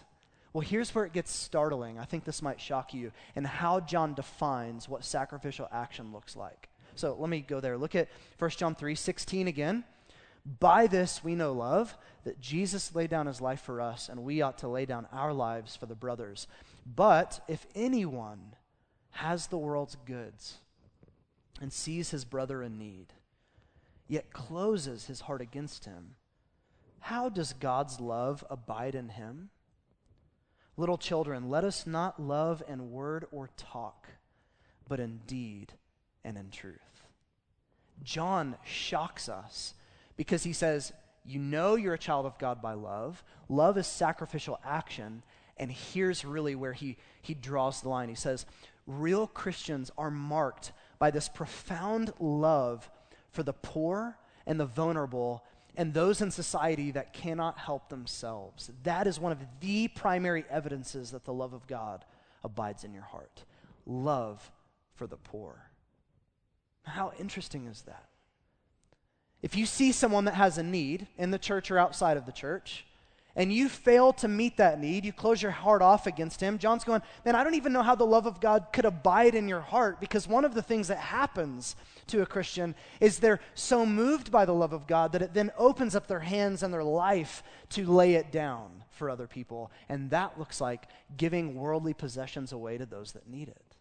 [0.53, 1.97] Well, here's where it gets startling.
[1.97, 6.69] I think this might shock you, and how John defines what sacrificial action looks like.
[6.95, 7.77] So let me go there.
[7.77, 9.83] Look at 1 John 3 16 again.
[10.59, 14.41] By this we know love, that Jesus laid down his life for us, and we
[14.41, 16.47] ought to lay down our lives for the brothers.
[16.85, 18.55] But if anyone
[19.11, 20.57] has the world's goods
[21.61, 23.13] and sees his brother in need,
[24.07, 26.15] yet closes his heart against him,
[27.01, 29.49] how does God's love abide in him?
[30.77, 34.07] Little children, let us not love in word or talk,
[34.87, 35.73] but in deed
[36.23, 37.07] and in truth.
[38.03, 39.73] John shocks us
[40.15, 40.93] because he says,
[41.25, 43.23] You know you're a child of God by love.
[43.49, 45.23] Love is sacrificial action.
[45.57, 48.09] And here's really where he, he draws the line.
[48.09, 48.45] He says,
[48.87, 52.89] real Christians are marked by this profound love
[53.31, 55.43] for the poor and the vulnerable
[55.77, 58.71] and those in society that cannot help themselves.
[58.83, 62.03] That is one of the primary evidences that the love of God
[62.43, 63.45] abides in your heart.
[63.85, 64.51] Love
[64.95, 65.69] for the poor.
[66.83, 68.09] How interesting is that?
[69.41, 72.31] If you see someone that has a need in the church or outside of the
[72.31, 72.85] church,
[73.35, 76.83] and you fail to meet that need, you close your heart off against him, John's
[76.83, 79.61] going, Man, I don't even know how the love of God could abide in your
[79.61, 81.75] heart because one of the things that happens
[82.07, 85.51] to a Christian is they're so moved by the love of God that it then
[85.57, 89.71] opens up their hands and their life to lay it down for other people.
[89.87, 93.77] And that looks like giving worldly possessions away to those that need it.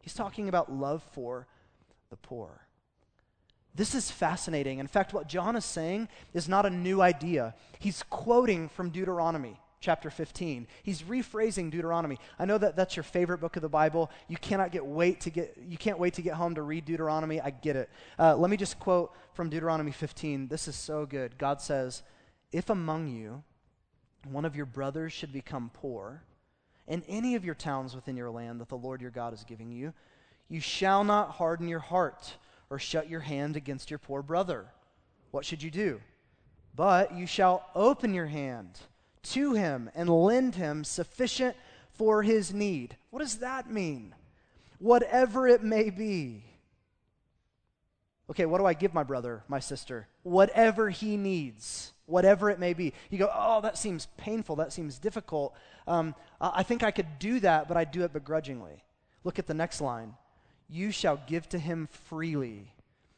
[0.00, 1.46] He's talking about love for
[2.10, 2.63] the poor.
[3.74, 4.78] This is fascinating.
[4.78, 7.54] In fact, what John is saying is not a new idea.
[7.80, 10.66] He's quoting from Deuteronomy chapter 15.
[10.82, 12.18] He's rephrasing Deuteronomy.
[12.38, 14.10] I know that that's your favorite book of the Bible.
[14.28, 17.40] You cannot get wait to get you can't wait to get home to read Deuteronomy.
[17.40, 17.90] I get it.
[18.18, 20.48] Uh, let me just quote from Deuteronomy 15.
[20.48, 21.36] This is so good.
[21.36, 22.02] God says,
[22.50, 23.42] "If among you
[24.26, 26.22] one of your brothers should become poor,
[26.86, 29.70] in any of your towns within your land that the Lord your God is giving
[29.70, 29.92] you,
[30.48, 32.38] you shall not harden your heart."
[32.70, 34.66] Or shut your hand against your poor brother.
[35.30, 36.00] What should you do?
[36.76, 38.80] But you shall open your hand
[39.24, 41.56] to him and lend him sufficient
[41.92, 42.96] for his need.
[43.10, 44.14] What does that mean?
[44.78, 46.44] Whatever it may be.
[48.30, 50.08] Okay, what do I give my brother, my sister?
[50.22, 52.92] Whatever he needs, whatever it may be.
[53.10, 54.56] You go, oh, that seems painful.
[54.56, 55.54] That seems difficult.
[55.86, 58.82] Um, I think I could do that, but I do it begrudgingly.
[59.22, 60.14] Look at the next line
[60.68, 62.72] you shall give to him freely,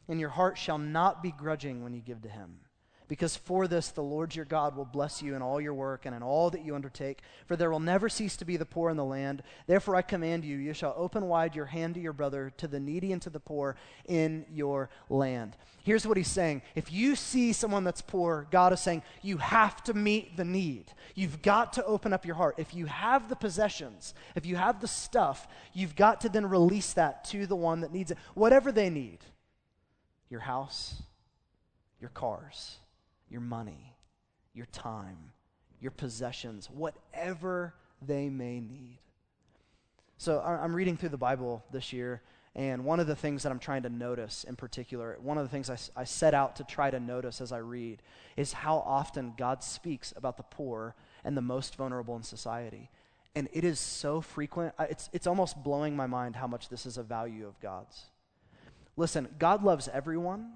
[0.07, 2.59] and your heart shall not be grudging when you give to him.
[3.07, 6.13] Because for this the Lord your God will bless you in all your work and
[6.13, 8.97] in all that you undertake, for there will never cease to be the poor in
[8.97, 9.43] the land.
[9.65, 12.79] Therefore I command you, you shall open wide your hand to your brother, to the
[12.79, 15.55] needy and to the poor in your land.
[15.83, 16.63] Here's what he's saying.
[16.75, 20.91] If you see someone that's poor, God is saying, you have to meet the need.
[21.15, 22.55] You've got to open up your heart.
[22.57, 26.91] If you have the possessions, if you have the stuff, you've got to then release
[26.93, 29.19] that to the one that needs it, whatever they need
[30.29, 31.03] your house,
[32.01, 32.79] your cars
[33.29, 33.95] your money,
[34.53, 35.31] your time,
[35.79, 38.99] your possessions, whatever they may need.
[40.17, 42.21] So I'm reading through the Bible this year,
[42.55, 45.49] and one of the things that I'm trying to notice in particular, one of the
[45.49, 48.01] things I, I set out to try to notice as I read,
[48.35, 52.89] is how often God speaks about the poor and the most vulnerable in society.
[53.35, 56.97] And it is so frequent, it's, it's almost blowing my mind how much this is
[56.97, 58.05] a value of God's.
[58.95, 60.53] Listen, God loves everyone,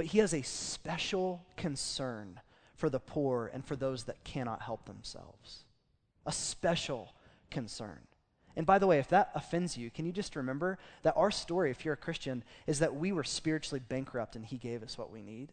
[0.00, 2.40] but he has a special concern
[2.74, 5.64] for the poor and for those that cannot help themselves.
[6.24, 7.12] A special
[7.50, 7.98] concern.
[8.56, 11.70] And by the way, if that offends you, can you just remember that our story,
[11.70, 15.12] if you're a Christian, is that we were spiritually bankrupt and he gave us what
[15.12, 15.52] we need?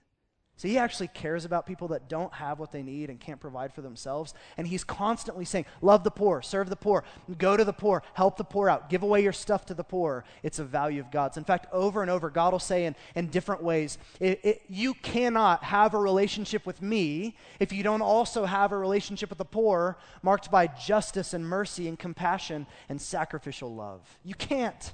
[0.57, 3.71] So he actually cares about people that don't have what they need and can't provide
[3.71, 4.33] for themselves.
[4.57, 7.03] And he's constantly saying, Love the poor, serve the poor,
[7.37, 10.25] go to the poor, help the poor out, give away your stuff to the poor.
[10.41, 11.37] It's a value of God's.
[11.37, 14.95] In fact, over and over, God will say in, in different ways, it, it, You
[14.95, 19.45] cannot have a relationship with me if you don't also have a relationship with the
[19.45, 24.17] poor marked by justice and mercy and compassion and sacrificial love.
[24.23, 24.91] You can't.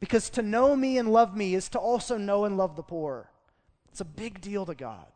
[0.00, 3.28] Because to know me and love me is to also know and love the poor.
[3.94, 5.06] It's a big deal to God.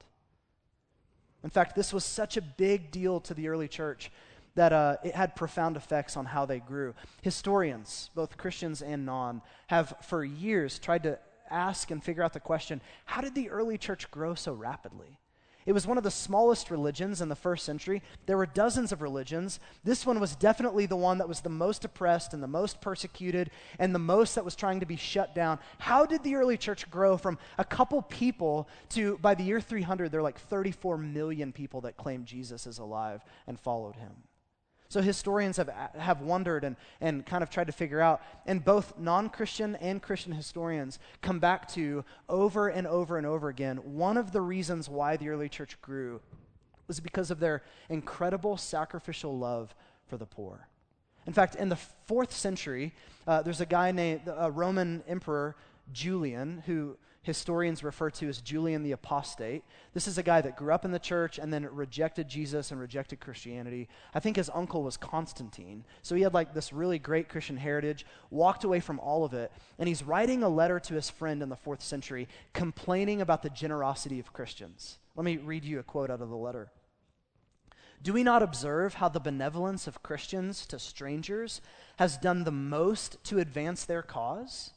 [1.43, 4.13] In fact, this was such a big deal to the early church
[4.55, 6.95] that uh, it had profound effects on how they grew.
[7.21, 11.19] Historians, both Christians and non, have for years tried to
[11.51, 15.19] ask and figure out the question how did the early church grow so rapidly?
[15.69, 18.03] It was one of the smallest religions in the first century.
[18.25, 19.61] There were dozens of religions.
[19.85, 23.51] This one was definitely the one that was the most oppressed and the most persecuted
[23.79, 25.59] and the most that was trying to be shut down.
[25.77, 30.11] How did the early church grow from a couple people to, by the year 300,
[30.11, 34.13] there are like 34 million people that claimed Jesus is alive and followed him?
[34.91, 38.99] So historians have, have wondered and, and kind of tried to figure out, and both
[38.99, 43.77] non Christian and Christian historians come back to over and over and over again.
[43.79, 46.21] One of the reasons why the early church grew
[46.87, 49.75] was because of their incredible sacrificial love
[50.07, 50.67] for the poor.
[51.27, 52.95] In fact, in the fourth century,
[53.27, 55.55] uh, there's a guy named a Roman emperor
[55.93, 56.97] Julian who
[57.29, 59.63] historians refer to as Julian the Apostate.
[59.93, 62.81] This is a guy that grew up in the church and then rejected Jesus and
[62.81, 63.87] rejected Christianity.
[64.15, 65.85] I think his uncle was Constantine.
[66.01, 69.53] So he had like this really great Christian heritage, walked away from all of it,
[69.79, 73.51] and he's writing a letter to his friend in the fourth century complaining about the
[73.51, 74.99] generosity of Christians.
[75.15, 76.73] Let me read you a quote out of the letter.
[78.03, 81.61] Do we not observe how the benevolence of Christians to strangers
[81.99, 84.71] has done the most to advance their cause?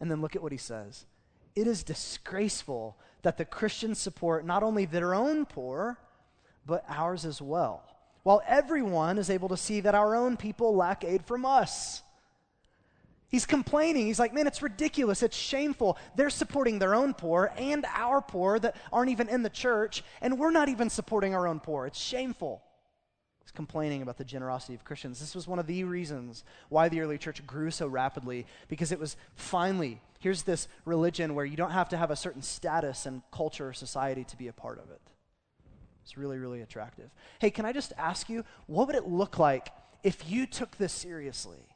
[0.00, 1.04] And then look at what he says
[1.54, 5.98] it is disgraceful that the Christians support not only their own poor,
[6.66, 7.82] but ours as well,
[8.22, 12.02] while everyone is able to see that our own people lack aid from us.
[13.28, 14.06] He's complaining.
[14.06, 15.22] He's like, man, it's ridiculous.
[15.22, 15.96] It's shameful.
[16.16, 20.38] They're supporting their own poor and our poor that aren't even in the church, and
[20.38, 21.86] we're not even supporting our own poor.
[21.86, 22.62] It's shameful.
[23.40, 25.20] He's complaining about the generosity of Christians.
[25.20, 28.98] This was one of the reasons why the early church grew so rapidly, because it
[28.98, 33.22] was finally, here's this religion where you don't have to have a certain status and
[33.32, 35.00] culture or society to be a part of it.
[36.04, 37.10] It's really, really attractive.
[37.40, 39.70] Hey, can I just ask you, what would it look like
[40.02, 41.66] if you took this seriously?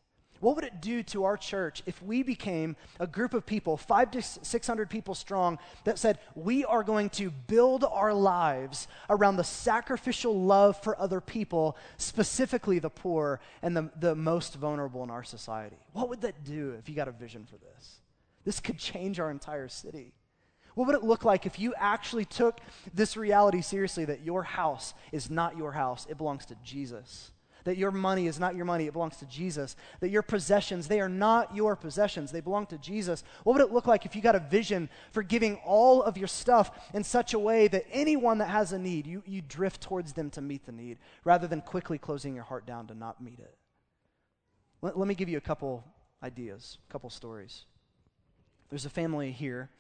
[0.41, 4.11] What would it do to our church if we became a group of people, five
[4.11, 9.45] to 600 people strong, that said, we are going to build our lives around the
[9.45, 15.25] sacrificial love for other people, specifically the poor and the, the most vulnerable in our
[15.25, 15.79] society?
[15.93, 18.01] What would that do if you got a vision for this?
[18.45, 20.15] This could change our entire city.
[20.75, 22.61] What would it look like if you actually took
[22.93, 27.31] this reality seriously that your house is not your house, it belongs to Jesus?
[27.65, 31.01] that your money is not your money, it belongs to Jesus, that your possessions, they
[31.01, 33.25] are not your possessions, they belong to Jesus.
[33.43, 36.29] What would it look like if you got a vision for giving all of your
[36.29, 40.13] stuff in such a way that anyone that has a need, you, you drift towards
[40.13, 43.39] them to meet the need rather than quickly closing your heart down to not meet
[43.39, 43.57] it?
[44.83, 45.85] Let, let me give you a couple
[46.23, 47.65] ideas, a couple stories.
[48.71, 49.71] There's a family here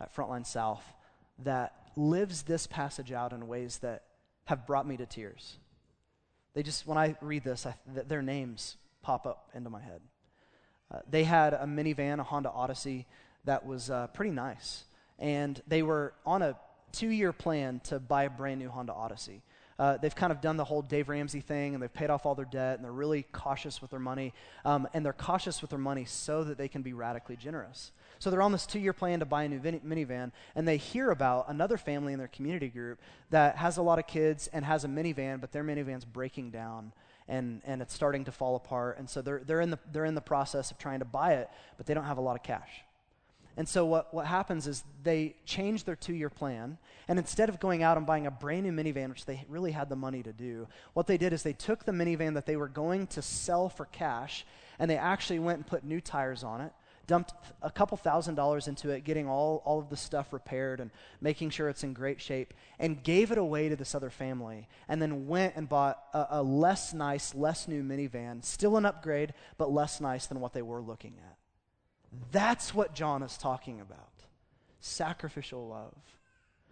[0.00, 0.84] at Frontline South
[1.40, 4.04] that lives this passage out in ways that
[4.46, 5.58] have brought me to tears.
[6.54, 10.00] They just, when I read this, I, th- their names pop up into my head.
[10.92, 13.06] Uh, they had a minivan, a Honda Odyssey,
[13.44, 14.84] that was uh, pretty nice.
[15.18, 16.56] And they were on a
[16.92, 19.42] two year plan to buy a brand new Honda Odyssey.
[19.78, 22.36] Uh, they've kind of done the whole Dave Ramsey thing and they've paid off all
[22.36, 24.32] their debt and they're really cautious with their money.
[24.64, 27.90] Um, and they're cautious with their money so that they can be radically generous.
[28.24, 30.78] So they're on this two year plan to buy a new vin- minivan, and they
[30.78, 34.64] hear about another family in their community group that has a lot of kids and
[34.64, 36.94] has a minivan, but their minivan's breaking down.
[37.28, 38.96] And, and it's starting to fall apart.
[38.98, 41.50] And so they're, they're, in the, they're in the process of trying to buy it,
[41.76, 42.70] but they don't have a lot of cash.
[43.58, 47.60] And so what, what happens is they change their two year plan, and instead of
[47.60, 50.32] going out and buying a brand new minivan, which they really had the money to
[50.32, 53.68] do, what they did is they took the minivan that they were going to sell
[53.68, 54.46] for cash,
[54.78, 56.72] and they actually went and put new tires on it,
[57.06, 60.90] dumped a couple thousand dollars into it, getting all, all of the stuff repaired and
[61.20, 65.00] making sure it's in great shape, and gave it away to this other family, and
[65.00, 69.70] then went and bought a, a less nice, less new minivan, still an upgrade, but
[69.70, 71.36] less nice than what they were looking at.
[72.30, 74.10] That's what John is talking about
[74.80, 75.96] sacrificial love.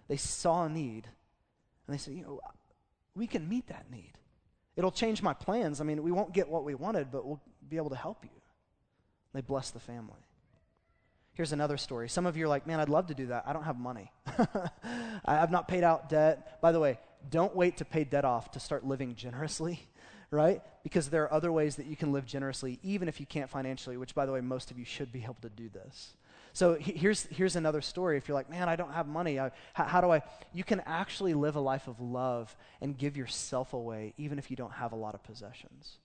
[0.09, 1.09] They saw a need,
[1.87, 2.40] and they said, you know,
[3.14, 4.12] we can meet that need.
[4.77, 5.81] It'll change my plans.
[5.81, 8.31] I mean, we won't get what we wanted, but we'll be able to help you.
[9.33, 10.21] They bless the family.
[11.35, 12.09] Here's another story.
[12.09, 13.45] Some of you are like, man, I'd love to do that.
[13.47, 14.12] I don't have money.
[15.25, 16.61] I've not paid out debt.
[16.61, 16.99] By the way,
[17.31, 19.81] don't wait to pay debt off to start living generously,
[20.31, 20.61] right?
[20.83, 23.97] Because there are other ways that you can live generously, even if you can't financially,
[23.97, 26.14] which, by the way, most of you should be able to do this.
[26.55, 28.18] So here's, here's another story.
[28.18, 30.21] If you're like, man, I don't have money, I, how, how do I?
[30.53, 34.57] You can actually live a life of love and give yourself away, even if you
[34.57, 35.97] don't have a lot of possessions.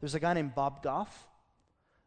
[0.00, 1.26] There's a guy named Bob Goff.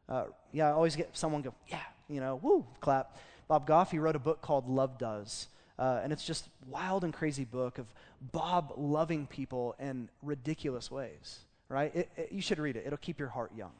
[0.07, 3.17] Uh, yeah, I always get someone go, yeah, you know, woo, clap.
[3.47, 5.47] Bob Goff, he wrote a book called Love Does.
[5.79, 7.85] Uh, and it's just wild and crazy book of
[8.31, 11.39] Bob loving people in ridiculous ways,
[11.69, 11.95] right?
[11.95, 12.83] It, it, you should read it.
[12.85, 13.71] It'll keep your heart young.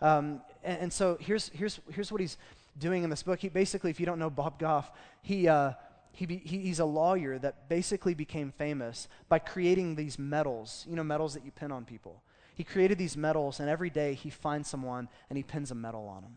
[0.00, 2.36] Um, and, and, so here's, here's, here's what he's
[2.78, 3.40] doing in this book.
[3.40, 5.72] He basically, if you don't know Bob Goff, he, uh,
[6.12, 10.96] he, be, he, he's a lawyer that basically became famous by creating these medals, you
[10.96, 12.22] know, medals that you pin on people.
[12.54, 16.06] He created these medals, and every day he finds someone and he pins a medal
[16.08, 16.34] on them.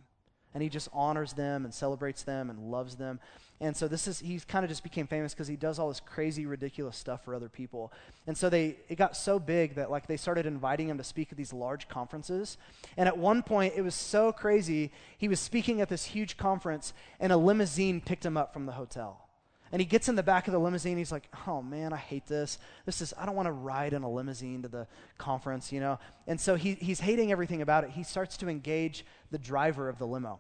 [0.54, 3.20] And he just honors them and celebrates them and loves them.
[3.62, 6.00] And so this is he kind of just became famous because he does all this
[6.00, 7.94] crazy, ridiculous stuff for other people.
[8.26, 11.32] And so they it got so big that like they started inviting him to speak
[11.32, 12.58] at these large conferences.
[12.98, 16.94] And at one point it was so crazy, he was speaking at this huge conference,
[17.20, 19.28] and a limousine picked him up from the hotel.
[19.72, 20.98] And he gets in the back of the limousine.
[20.98, 22.58] He's like, oh man, I hate this.
[22.86, 26.00] This is, I don't want to ride in a limousine to the conference, you know?
[26.28, 27.92] And so he, he's hating everything about it.
[27.92, 30.40] He starts to engage the driver of the limo.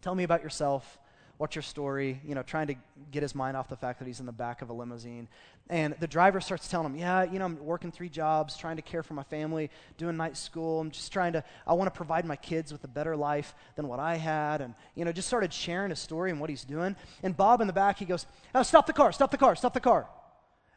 [0.00, 0.98] Tell me about yourself.
[1.36, 2.20] What's your story?
[2.24, 2.76] You know, trying to
[3.10, 5.28] get his mind off the fact that he's in the back of a limousine.
[5.68, 8.82] And the driver starts telling him, Yeah, you know, I'm working three jobs, trying to
[8.82, 10.80] care for my family, doing night school.
[10.80, 13.88] I'm just trying to, I want to provide my kids with a better life than
[13.88, 14.60] what I had.
[14.60, 16.94] And, you know, just started sharing his story and what he's doing.
[17.22, 19.74] And Bob in the back, he goes, oh, Stop the car, stop the car, stop
[19.74, 20.06] the car.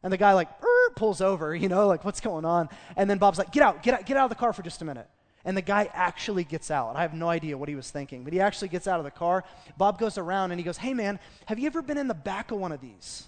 [0.01, 0.49] And the guy, like,
[0.95, 2.69] pulls over, you know, like, what's going on?
[2.95, 4.81] And then Bob's like, Get out, get out, get out of the car for just
[4.81, 5.07] a minute.
[5.47, 6.95] And the guy actually gets out.
[6.97, 9.11] I have no idea what he was thinking, but he actually gets out of the
[9.11, 9.45] car.
[9.77, 12.51] Bob goes around and he goes, Hey, man, have you ever been in the back
[12.51, 13.23] of one of these?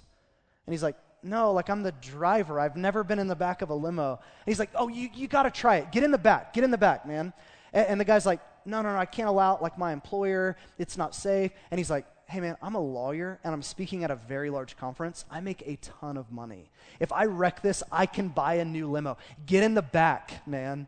[0.68, 2.60] And he's like, No, like I'm the driver.
[2.60, 4.12] I've never been in the back of a limo.
[4.12, 5.94] And he's like, Oh, you, you got to try it.
[5.94, 6.54] Get in the back.
[6.54, 7.32] Get in the back, man.
[7.72, 10.58] And, and the guy's like, no, no, no, I can't allow it like my employer.
[10.78, 11.52] It's not safe.
[11.72, 14.78] And he's like, hey man, I'm a lawyer and I'm speaking at a very large
[14.78, 15.26] conference.
[15.32, 16.70] I make a ton of money.
[17.00, 19.18] If I wreck this, I can buy a new limo.
[19.48, 20.88] Get in the back, man.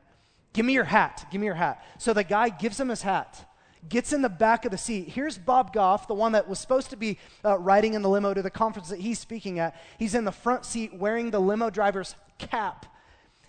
[0.53, 1.25] Give me your hat.
[1.31, 1.83] Give me your hat.
[1.97, 3.49] So the guy gives him his hat,
[3.87, 5.09] gets in the back of the seat.
[5.09, 8.33] Here's Bob Goff, the one that was supposed to be uh, riding in the limo
[8.33, 9.79] to the conference that he's speaking at.
[9.97, 12.85] He's in the front seat wearing the limo driver's cap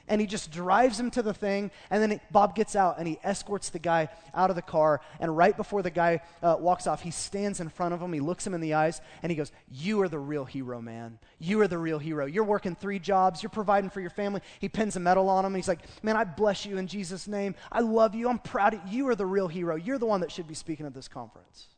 [0.08, 1.70] and he just drives him to the thing.
[1.90, 5.00] And then Bob gets out and he escorts the guy out of the car.
[5.20, 8.12] And right before the guy uh, walks off, he stands in front of him.
[8.12, 11.18] He looks him in the eyes and he goes, You are the real hero, man.
[11.38, 12.26] You are the real hero.
[12.26, 13.42] You're working three jobs.
[13.42, 14.40] You're providing for your family.
[14.60, 15.54] He pins a medal on him.
[15.54, 17.54] He's like, Man, I bless you in Jesus' name.
[17.70, 18.28] I love you.
[18.28, 18.92] I'm proud of you.
[18.92, 19.74] You are the real hero.
[19.74, 21.68] You're the one that should be speaking at this conference.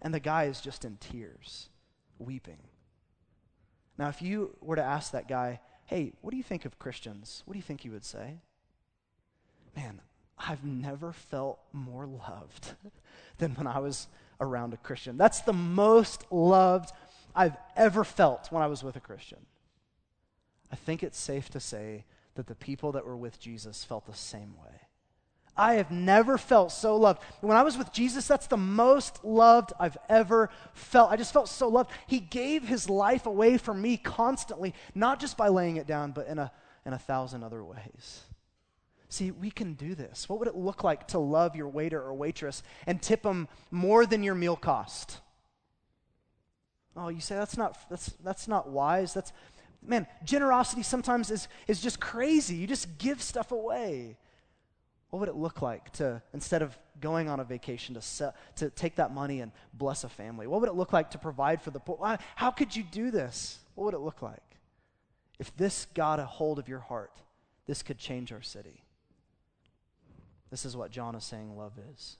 [0.00, 1.68] And the guy is just in tears,
[2.18, 2.58] weeping.
[3.96, 7.42] Now, if you were to ask that guy, Hey, what do you think of Christians?
[7.44, 8.40] What do you think he would say?
[9.76, 10.00] Man,
[10.38, 12.74] I've never felt more loved
[13.38, 14.08] than when I was
[14.40, 15.16] around a Christian.
[15.16, 16.92] That's the most loved
[17.34, 19.46] I've ever felt when I was with a Christian.
[20.72, 22.04] I think it's safe to say
[22.34, 24.83] that the people that were with Jesus felt the same way.
[25.56, 27.22] I have never felt so loved.
[27.40, 31.12] When I was with Jesus, that's the most loved I've ever felt.
[31.12, 31.90] I just felt so loved.
[32.06, 36.26] He gave his life away for me constantly, not just by laying it down, but
[36.26, 36.50] in a,
[36.84, 38.22] in a thousand other ways.
[39.08, 40.28] See, we can do this.
[40.28, 44.06] What would it look like to love your waiter or waitress and tip them more
[44.06, 45.20] than your meal cost?
[46.96, 49.14] Oh, you say that's not that's that's not wise.
[49.14, 49.32] That's
[49.86, 52.56] man, generosity sometimes is is just crazy.
[52.56, 54.16] You just give stuff away.
[55.14, 58.96] What would it look like to, instead of going on a vacation, to, to take
[58.96, 60.48] that money and bless a family?
[60.48, 62.18] What would it look like to provide for the poor?
[62.34, 63.60] How could you do this?
[63.76, 64.42] What would it look like?
[65.38, 67.12] If this got a hold of your heart,
[67.64, 68.82] this could change our city.
[70.50, 72.16] This is what John is saying love is.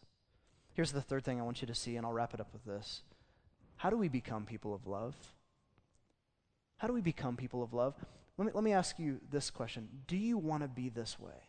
[0.75, 2.65] Here's the third thing I want you to see, and I'll wrap it up with
[2.65, 3.03] this.
[3.75, 5.17] How do we become people of love?
[6.77, 7.97] How do we become people of love?
[8.39, 11.49] Let me, let me ask you this question Do you want to be this way?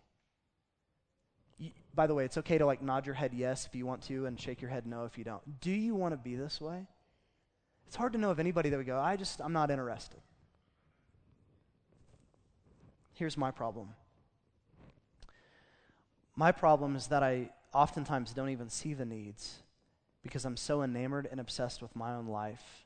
[1.93, 4.25] By the way, it's okay to like nod your head yes if you want to
[4.25, 5.61] and shake your head no if you don't.
[5.61, 6.87] Do you want to be this way?
[7.87, 10.19] It's hard to know of anybody that would go, I just, I'm not interested.
[13.13, 13.89] Here's my problem.
[16.35, 19.59] My problem is that I oftentimes don't even see the needs
[20.21, 22.85] because I'm so enamored and obsessed with my own life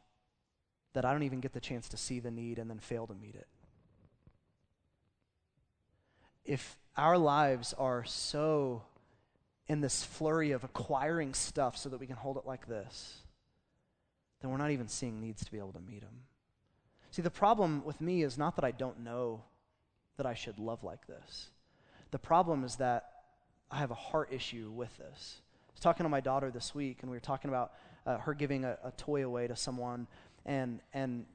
[0.94, 3.14] that I don't even get the chance to see the need and then fail to
[3.14, 3.48] meet it.
[6.46, 8.84] If our lives are so
[9.68, 13.22] in this flurry of acquiring stuff so that we can hold it like this,
[14.42, 16.24] then we're not even seeing needs to be able to meet them.
[17.12, 19.44] See, the problem with me is not that I don't know
[20.18, 21.50] that I should love like this.
[22.12, 23.10] The problem is that
[23.72, 25.42] I have a heart issue with this.
[25.70, 27.74] I was talking to my daughter this week, and we were talking about
[28.06, 30.08] uh, her giving a, a, toy away to someone
[30.46, 31.26] and, and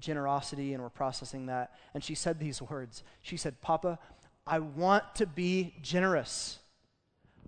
[0.00, 1.72] generosity, and we're processing that.
[1.94, 3.98] And she said these words She said, Papa,
[4.46, 6.58] I want to be generous.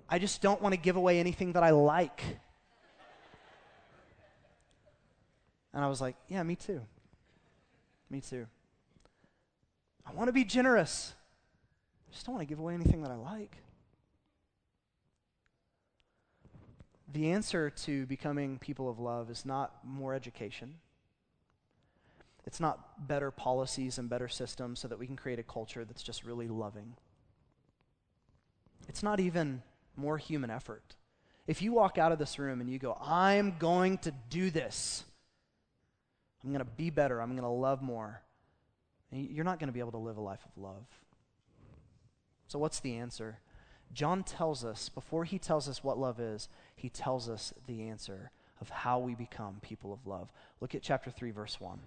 [0.08, 2.22] I just don't want to give away anything that I like.
[5.74, 6.80] And I was like, yeah, me too.
[8.08, 8.46] Me too.
[10.06, 11.14] I want to be generous.
[12.08, 13.56] I just don't want to give away anything that I like.
[17.12, 20.76] The answer to becoming people of love is not more education.
[22.46, 26.02] It's not better policies and better systems so that we can create a culture that's
[26.02, 26.94] just really loving.
[28.88, 29.62] It's not even
[29.96, 30.94] more human effort.
[31.46, 35.04] If you walk out of this room and you go, I'm going to do this,
[36.42, 38.22] I'm going to be better, I'm going to love more,
[39.10, 40.86] you're not going to be able to live a life of love.
[42.48, 43.38] So, what's the answer?
[43.92, 48.30] John tells us, before he tells us what love is, he tells us the answer
[48.60, 50.32] of how we become people of love.
[50.60, 51.78] Look at chapter 3, verse 1.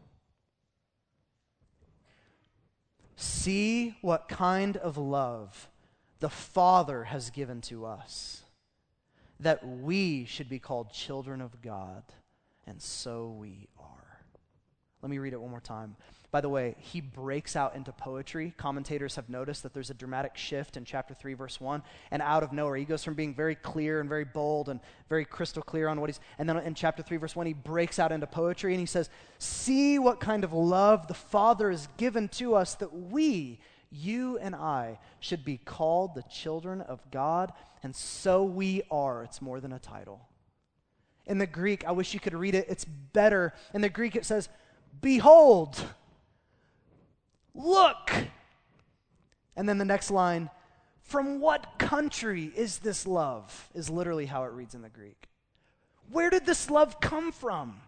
[3.22, 5.68] See what kind of love
[6.22, 8.44] the Father has given to us,
[9.42, 12.04] that we should be called children of God,
[12.66, 14.22] and so we are.
[15.02, 15.98] Let me read it one more time.
[16.32, 18.54] By the way, he breaks out into poetry.
[18.56, 22.44] Commentators have noticed that there's a dramatic shift in chapter 3, verse 1, and out
[22.44, 22.76] of nowhere.
[22.76, 26.10] He goes from being very clear and very bold and very crystal clear on what
[26.10, 26.20] he's.
[26.38, 29.10] And then in chapter 3, verse 1, he breaks out into poetry and he says,
[29.40, 33.60] See what kind of love the Father has given to us that we,
[33.90, 39.24] you and I, should be called the children of God, and so we are.
[39.24, 40.28] It's more than a title.
[41.26, 43.54] In the Greek, I wish you could read it, it's better.
[43.74, 44.48] In the Greek, it says,
[45.02, 45.84] Behold
[47.54, 48.12] Look!
[49.56, 50.50] And then the next line,
[51.02, 53.70] From what country is this love?
[53.74, 55.28] Is literally how it reads in the Greek.
[56.12, 57.82] Where did this love come from?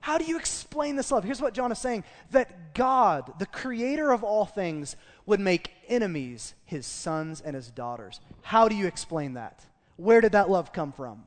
[0.00, 1.24] How do you explain this love?
[1.24, 4.96] Here's what John is saying that God, the creator of all things,
[5.26, 8.20] would make enemies his sons and his daughters.
[8.42, 9.64] How do you explain that?
[9.96, 11.24] Where did that love come from?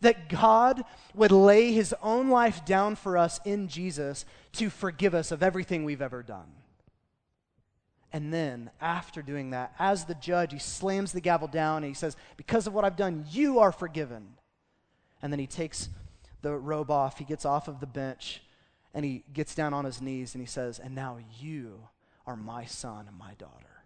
[0.00, 0.84] That God
[1.14, 5.84] would lay his own life down for us in Jesus to forgive us of everything
[5.84, 6.46] we've ever done.
[8.12, 11.94] And then, after doing that, as the judge, he slams the gavel down and he
[11.94, 14.28] says, Because of what I've done, you are forgiven.
[15.20, 15.90] And then he takes
[16.40, 18.42] the robe off, he gets off of the bench,
[18.94, 21.80] and he gets down on his knees and he says, And now you
[22.26, 23.84] are my son and my daughter.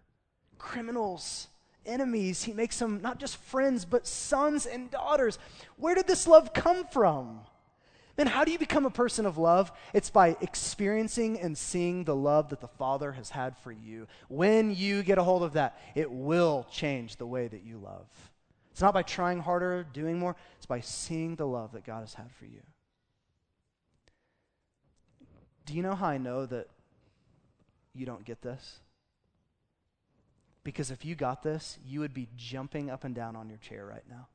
[0.57, 1.47] Criminals,
[1.85, 5.37] enemies, he makes them not just friends, but sons and daughters.
[5.77, 7.41] Where did this love come from?
[8.15, 9.71] Then, how do you become a person of love?
[9.91, 14.07] It's by experiencing and seeing the love that the Father has had for you.
[14.27, 18.05] When you get a hold of that, it will change the way that you love.
[18.71, 22.13] It's not by trying harder, doing more, it's by seeing the love that God has
[22.13, 22.61] had for you.
[25.65, 26.67] Do you know how I know that
[27.95, 28.79] you don't get this?
[30.63, 33.85] Because if you got this, you would be jumping up and down on your chair
[33.85, 34.27] right now.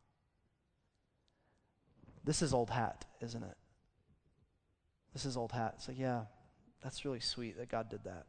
[2.24, 3.56] This is old hat, isn't it?
[5.12, 5.74] This is old hat.
[5.76, 6.22] It's like, yeah,
[6.82, 8.26] that's really sweet that God did that.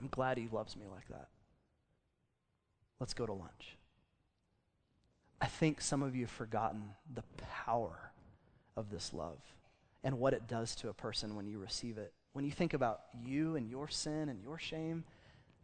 [0.00, 1.28] I'm glad He loves me like that.
[2.98, 3.76] Let's go to lunch.
[5.40, 6.82] I think some of you have forgotten
[7.14, 7.22] the
[7.64, 8.12] power
[8.76, 9.38] of this love
[10.04, 12.12] and what it does to a person when you receive it.
[12.32, 15.04] When you think about you and your sin and your shame,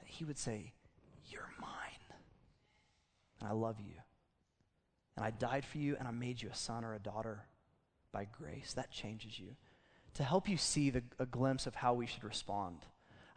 [0.05, 0.72] he would say,
[1.30, 1.70] You're mine.
[3.41, 3.95] And I love you.
[5.16, 7.45] And I died for you, and I made you a son or a daughter
[8.12, 8.74] by grace.
[8.74, 9.57] That changes you.
[10.17, 12.79] To help you see the, a glimpse of how we should respond,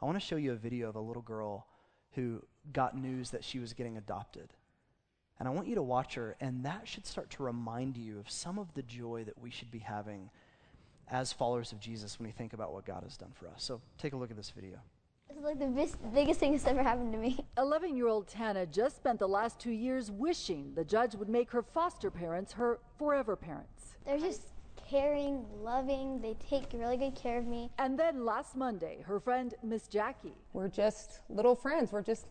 [0.01, 1.67] I want to show you a video of a little girl
[2.11, 4.53] who got news that she was getting adopted.
[5.39, 8.31] And I want you to watch her, and that should start to remind you of
[8.31, 10.29] some of the joy that we should be having
[11.11, 13.61] as followers of Jesus when we think about what God has done for us.
[13.61, 14.77] So take a look at this video.
[15.29, 17.43] It's like the bis- biggest thing that's ever happened to me.
[17.57, 21.51] 11 year old Tana just spent the last two years wishing the judge would make
[21.51, 23.95] her foster parents her forever parents.
[24.05, 24.43] They're just
[24.89, 27.69] caring, loving, they take really good care of me.
[27.77, 31.91] And then last Monday, her friend Miss Jackie, We're just little friends.
[31.91, 32.25] We're just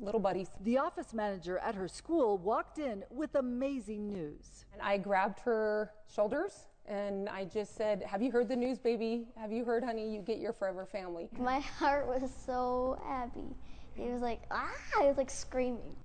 [0.00, 0.50] little buddies.
[0.62, 4.64] the office manager at her school, walked in with amazing news.
[4.72, 9.26] And I grabbed her shoulders and I just said, Have you heard the news, baby?
[9.36, 10.14] Have you heard, honey?
[10.14, 11.28] You get your forever family.
[11.38, 13.54] My heart was so happy.
[13.96, 14.70] It was like, ah,
[15.00, 15.96] I was like screaming.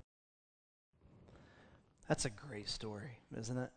[2.07, 3.69] That's a great story, isn't it?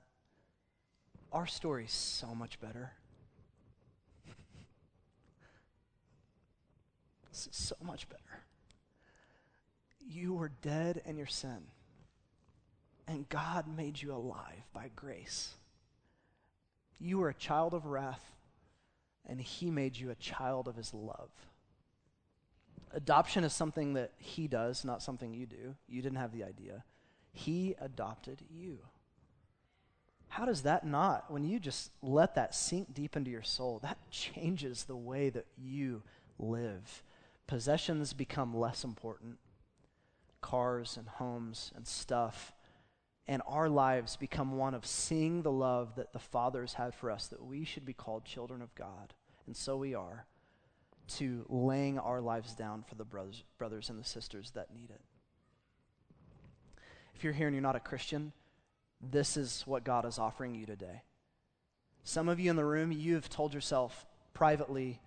[1.35, 2.93] Our story's so much better.
[7.29, 8.45] It's so much better.
[9.99, 11.65] You were dead in your sin,
[13.09, 15.55] and God made you alive by grace.
[17.01, 18.25] You were a child of wrath,
[19.27, 21.31] and He made you a child of His love.
[22.93, 25.75] Adoption is something that He does, not something you do.
[25.89, 26.85] You didn't have the idea.
[27.33, 28.79] He adopted you.
[30.35, 33.99] How does that not, when you just let that sink deep into your soul, that
[34.11, 36.03] changes the way that you
[36.41, 37.05] live?
[37.47, 39.39] Possessions become less important
[40.41, 42.53] cars and homes and stuff.
[43.29, 47.29] And our lives become one of seeing the love that the Father's had for us,
[47.29, 49.15] that we should be called children of God.
[49.47, 50.27] And so we are,
[51.19, 55.01] to laying our lives down for the brothers, brothers and the sisters that need it.
[57.15, 58.33] If you're here and you're not a Christian,
[59.11, 61.03] this is what God is offering you today.
[62.03, 65.01] Some of you in the room, you've told yourself privately,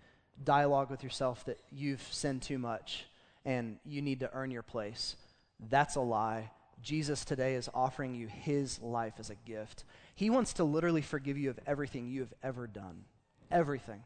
[0.43, 3.05] dialogue with yourself, that you've sinned too much
[3.45, 5.15] and you need to earn your place.
[5.69, 6.51] That's a lie.
[6.81, 9.83] Jesus today is offering you his life as a gift.
[10.15, 13.05] He wants to literally forgive you of everything you have ever done.
[13.51, 14.03] Everything.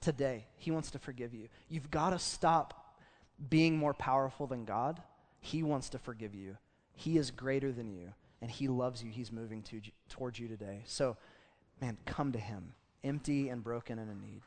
[0.00, 1.48] Today, he wants to forgive you.
[1.68, 2.98] You've got to stop
[3.48, 5.00] being more powerful than God.
[5.40, 6.56] He wants to forgive you.
[6.94, 8.12] He is greater than you,
[8.44, 9.10] and he loves you.
[9.10, 9.80] He's moving to,
[10.10, 10.82] towards you today.
[10.84, 11.16] So,
[11.80, 14.42] man, come to him, empty and broken and in need.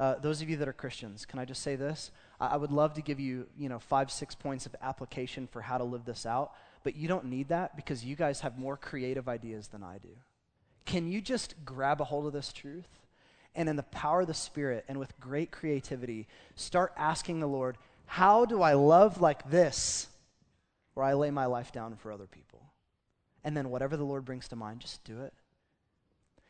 [0.00, 2.12] Uh, those of you that are Christians, can I just say this?
[2.40, 5.60] I, I would love to give you, you know, five, six points of application for
[5.60, 8.78] how to live this out, but you don't need that because you guys have more
[8.78, 10.16] creative ideas than I do.
[10.86, 12.88] Can you just grab a hold of this truth
[13.54, 17.76] and, in the power of the Spirit and with great creativity, start asking the Lord,
[18.06, 20.06] how do I love like this,
[20.94, 22.62] where I lay my life down for other people?
[23.46, 25.32] And then whatever the Lord brings to mind, just do it.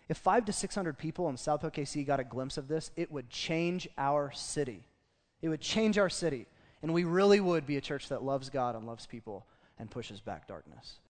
[0.09, 3.29] If five to 600 people in South OKC got a glimpse of this, it would
[3.29, 4.83] change our city.
[5.43, 6.47] It would change our city.
[6.81, 9.47] And we really would be a church that loves God and loves people.
[9.79, 11.01] and pushes back darkness.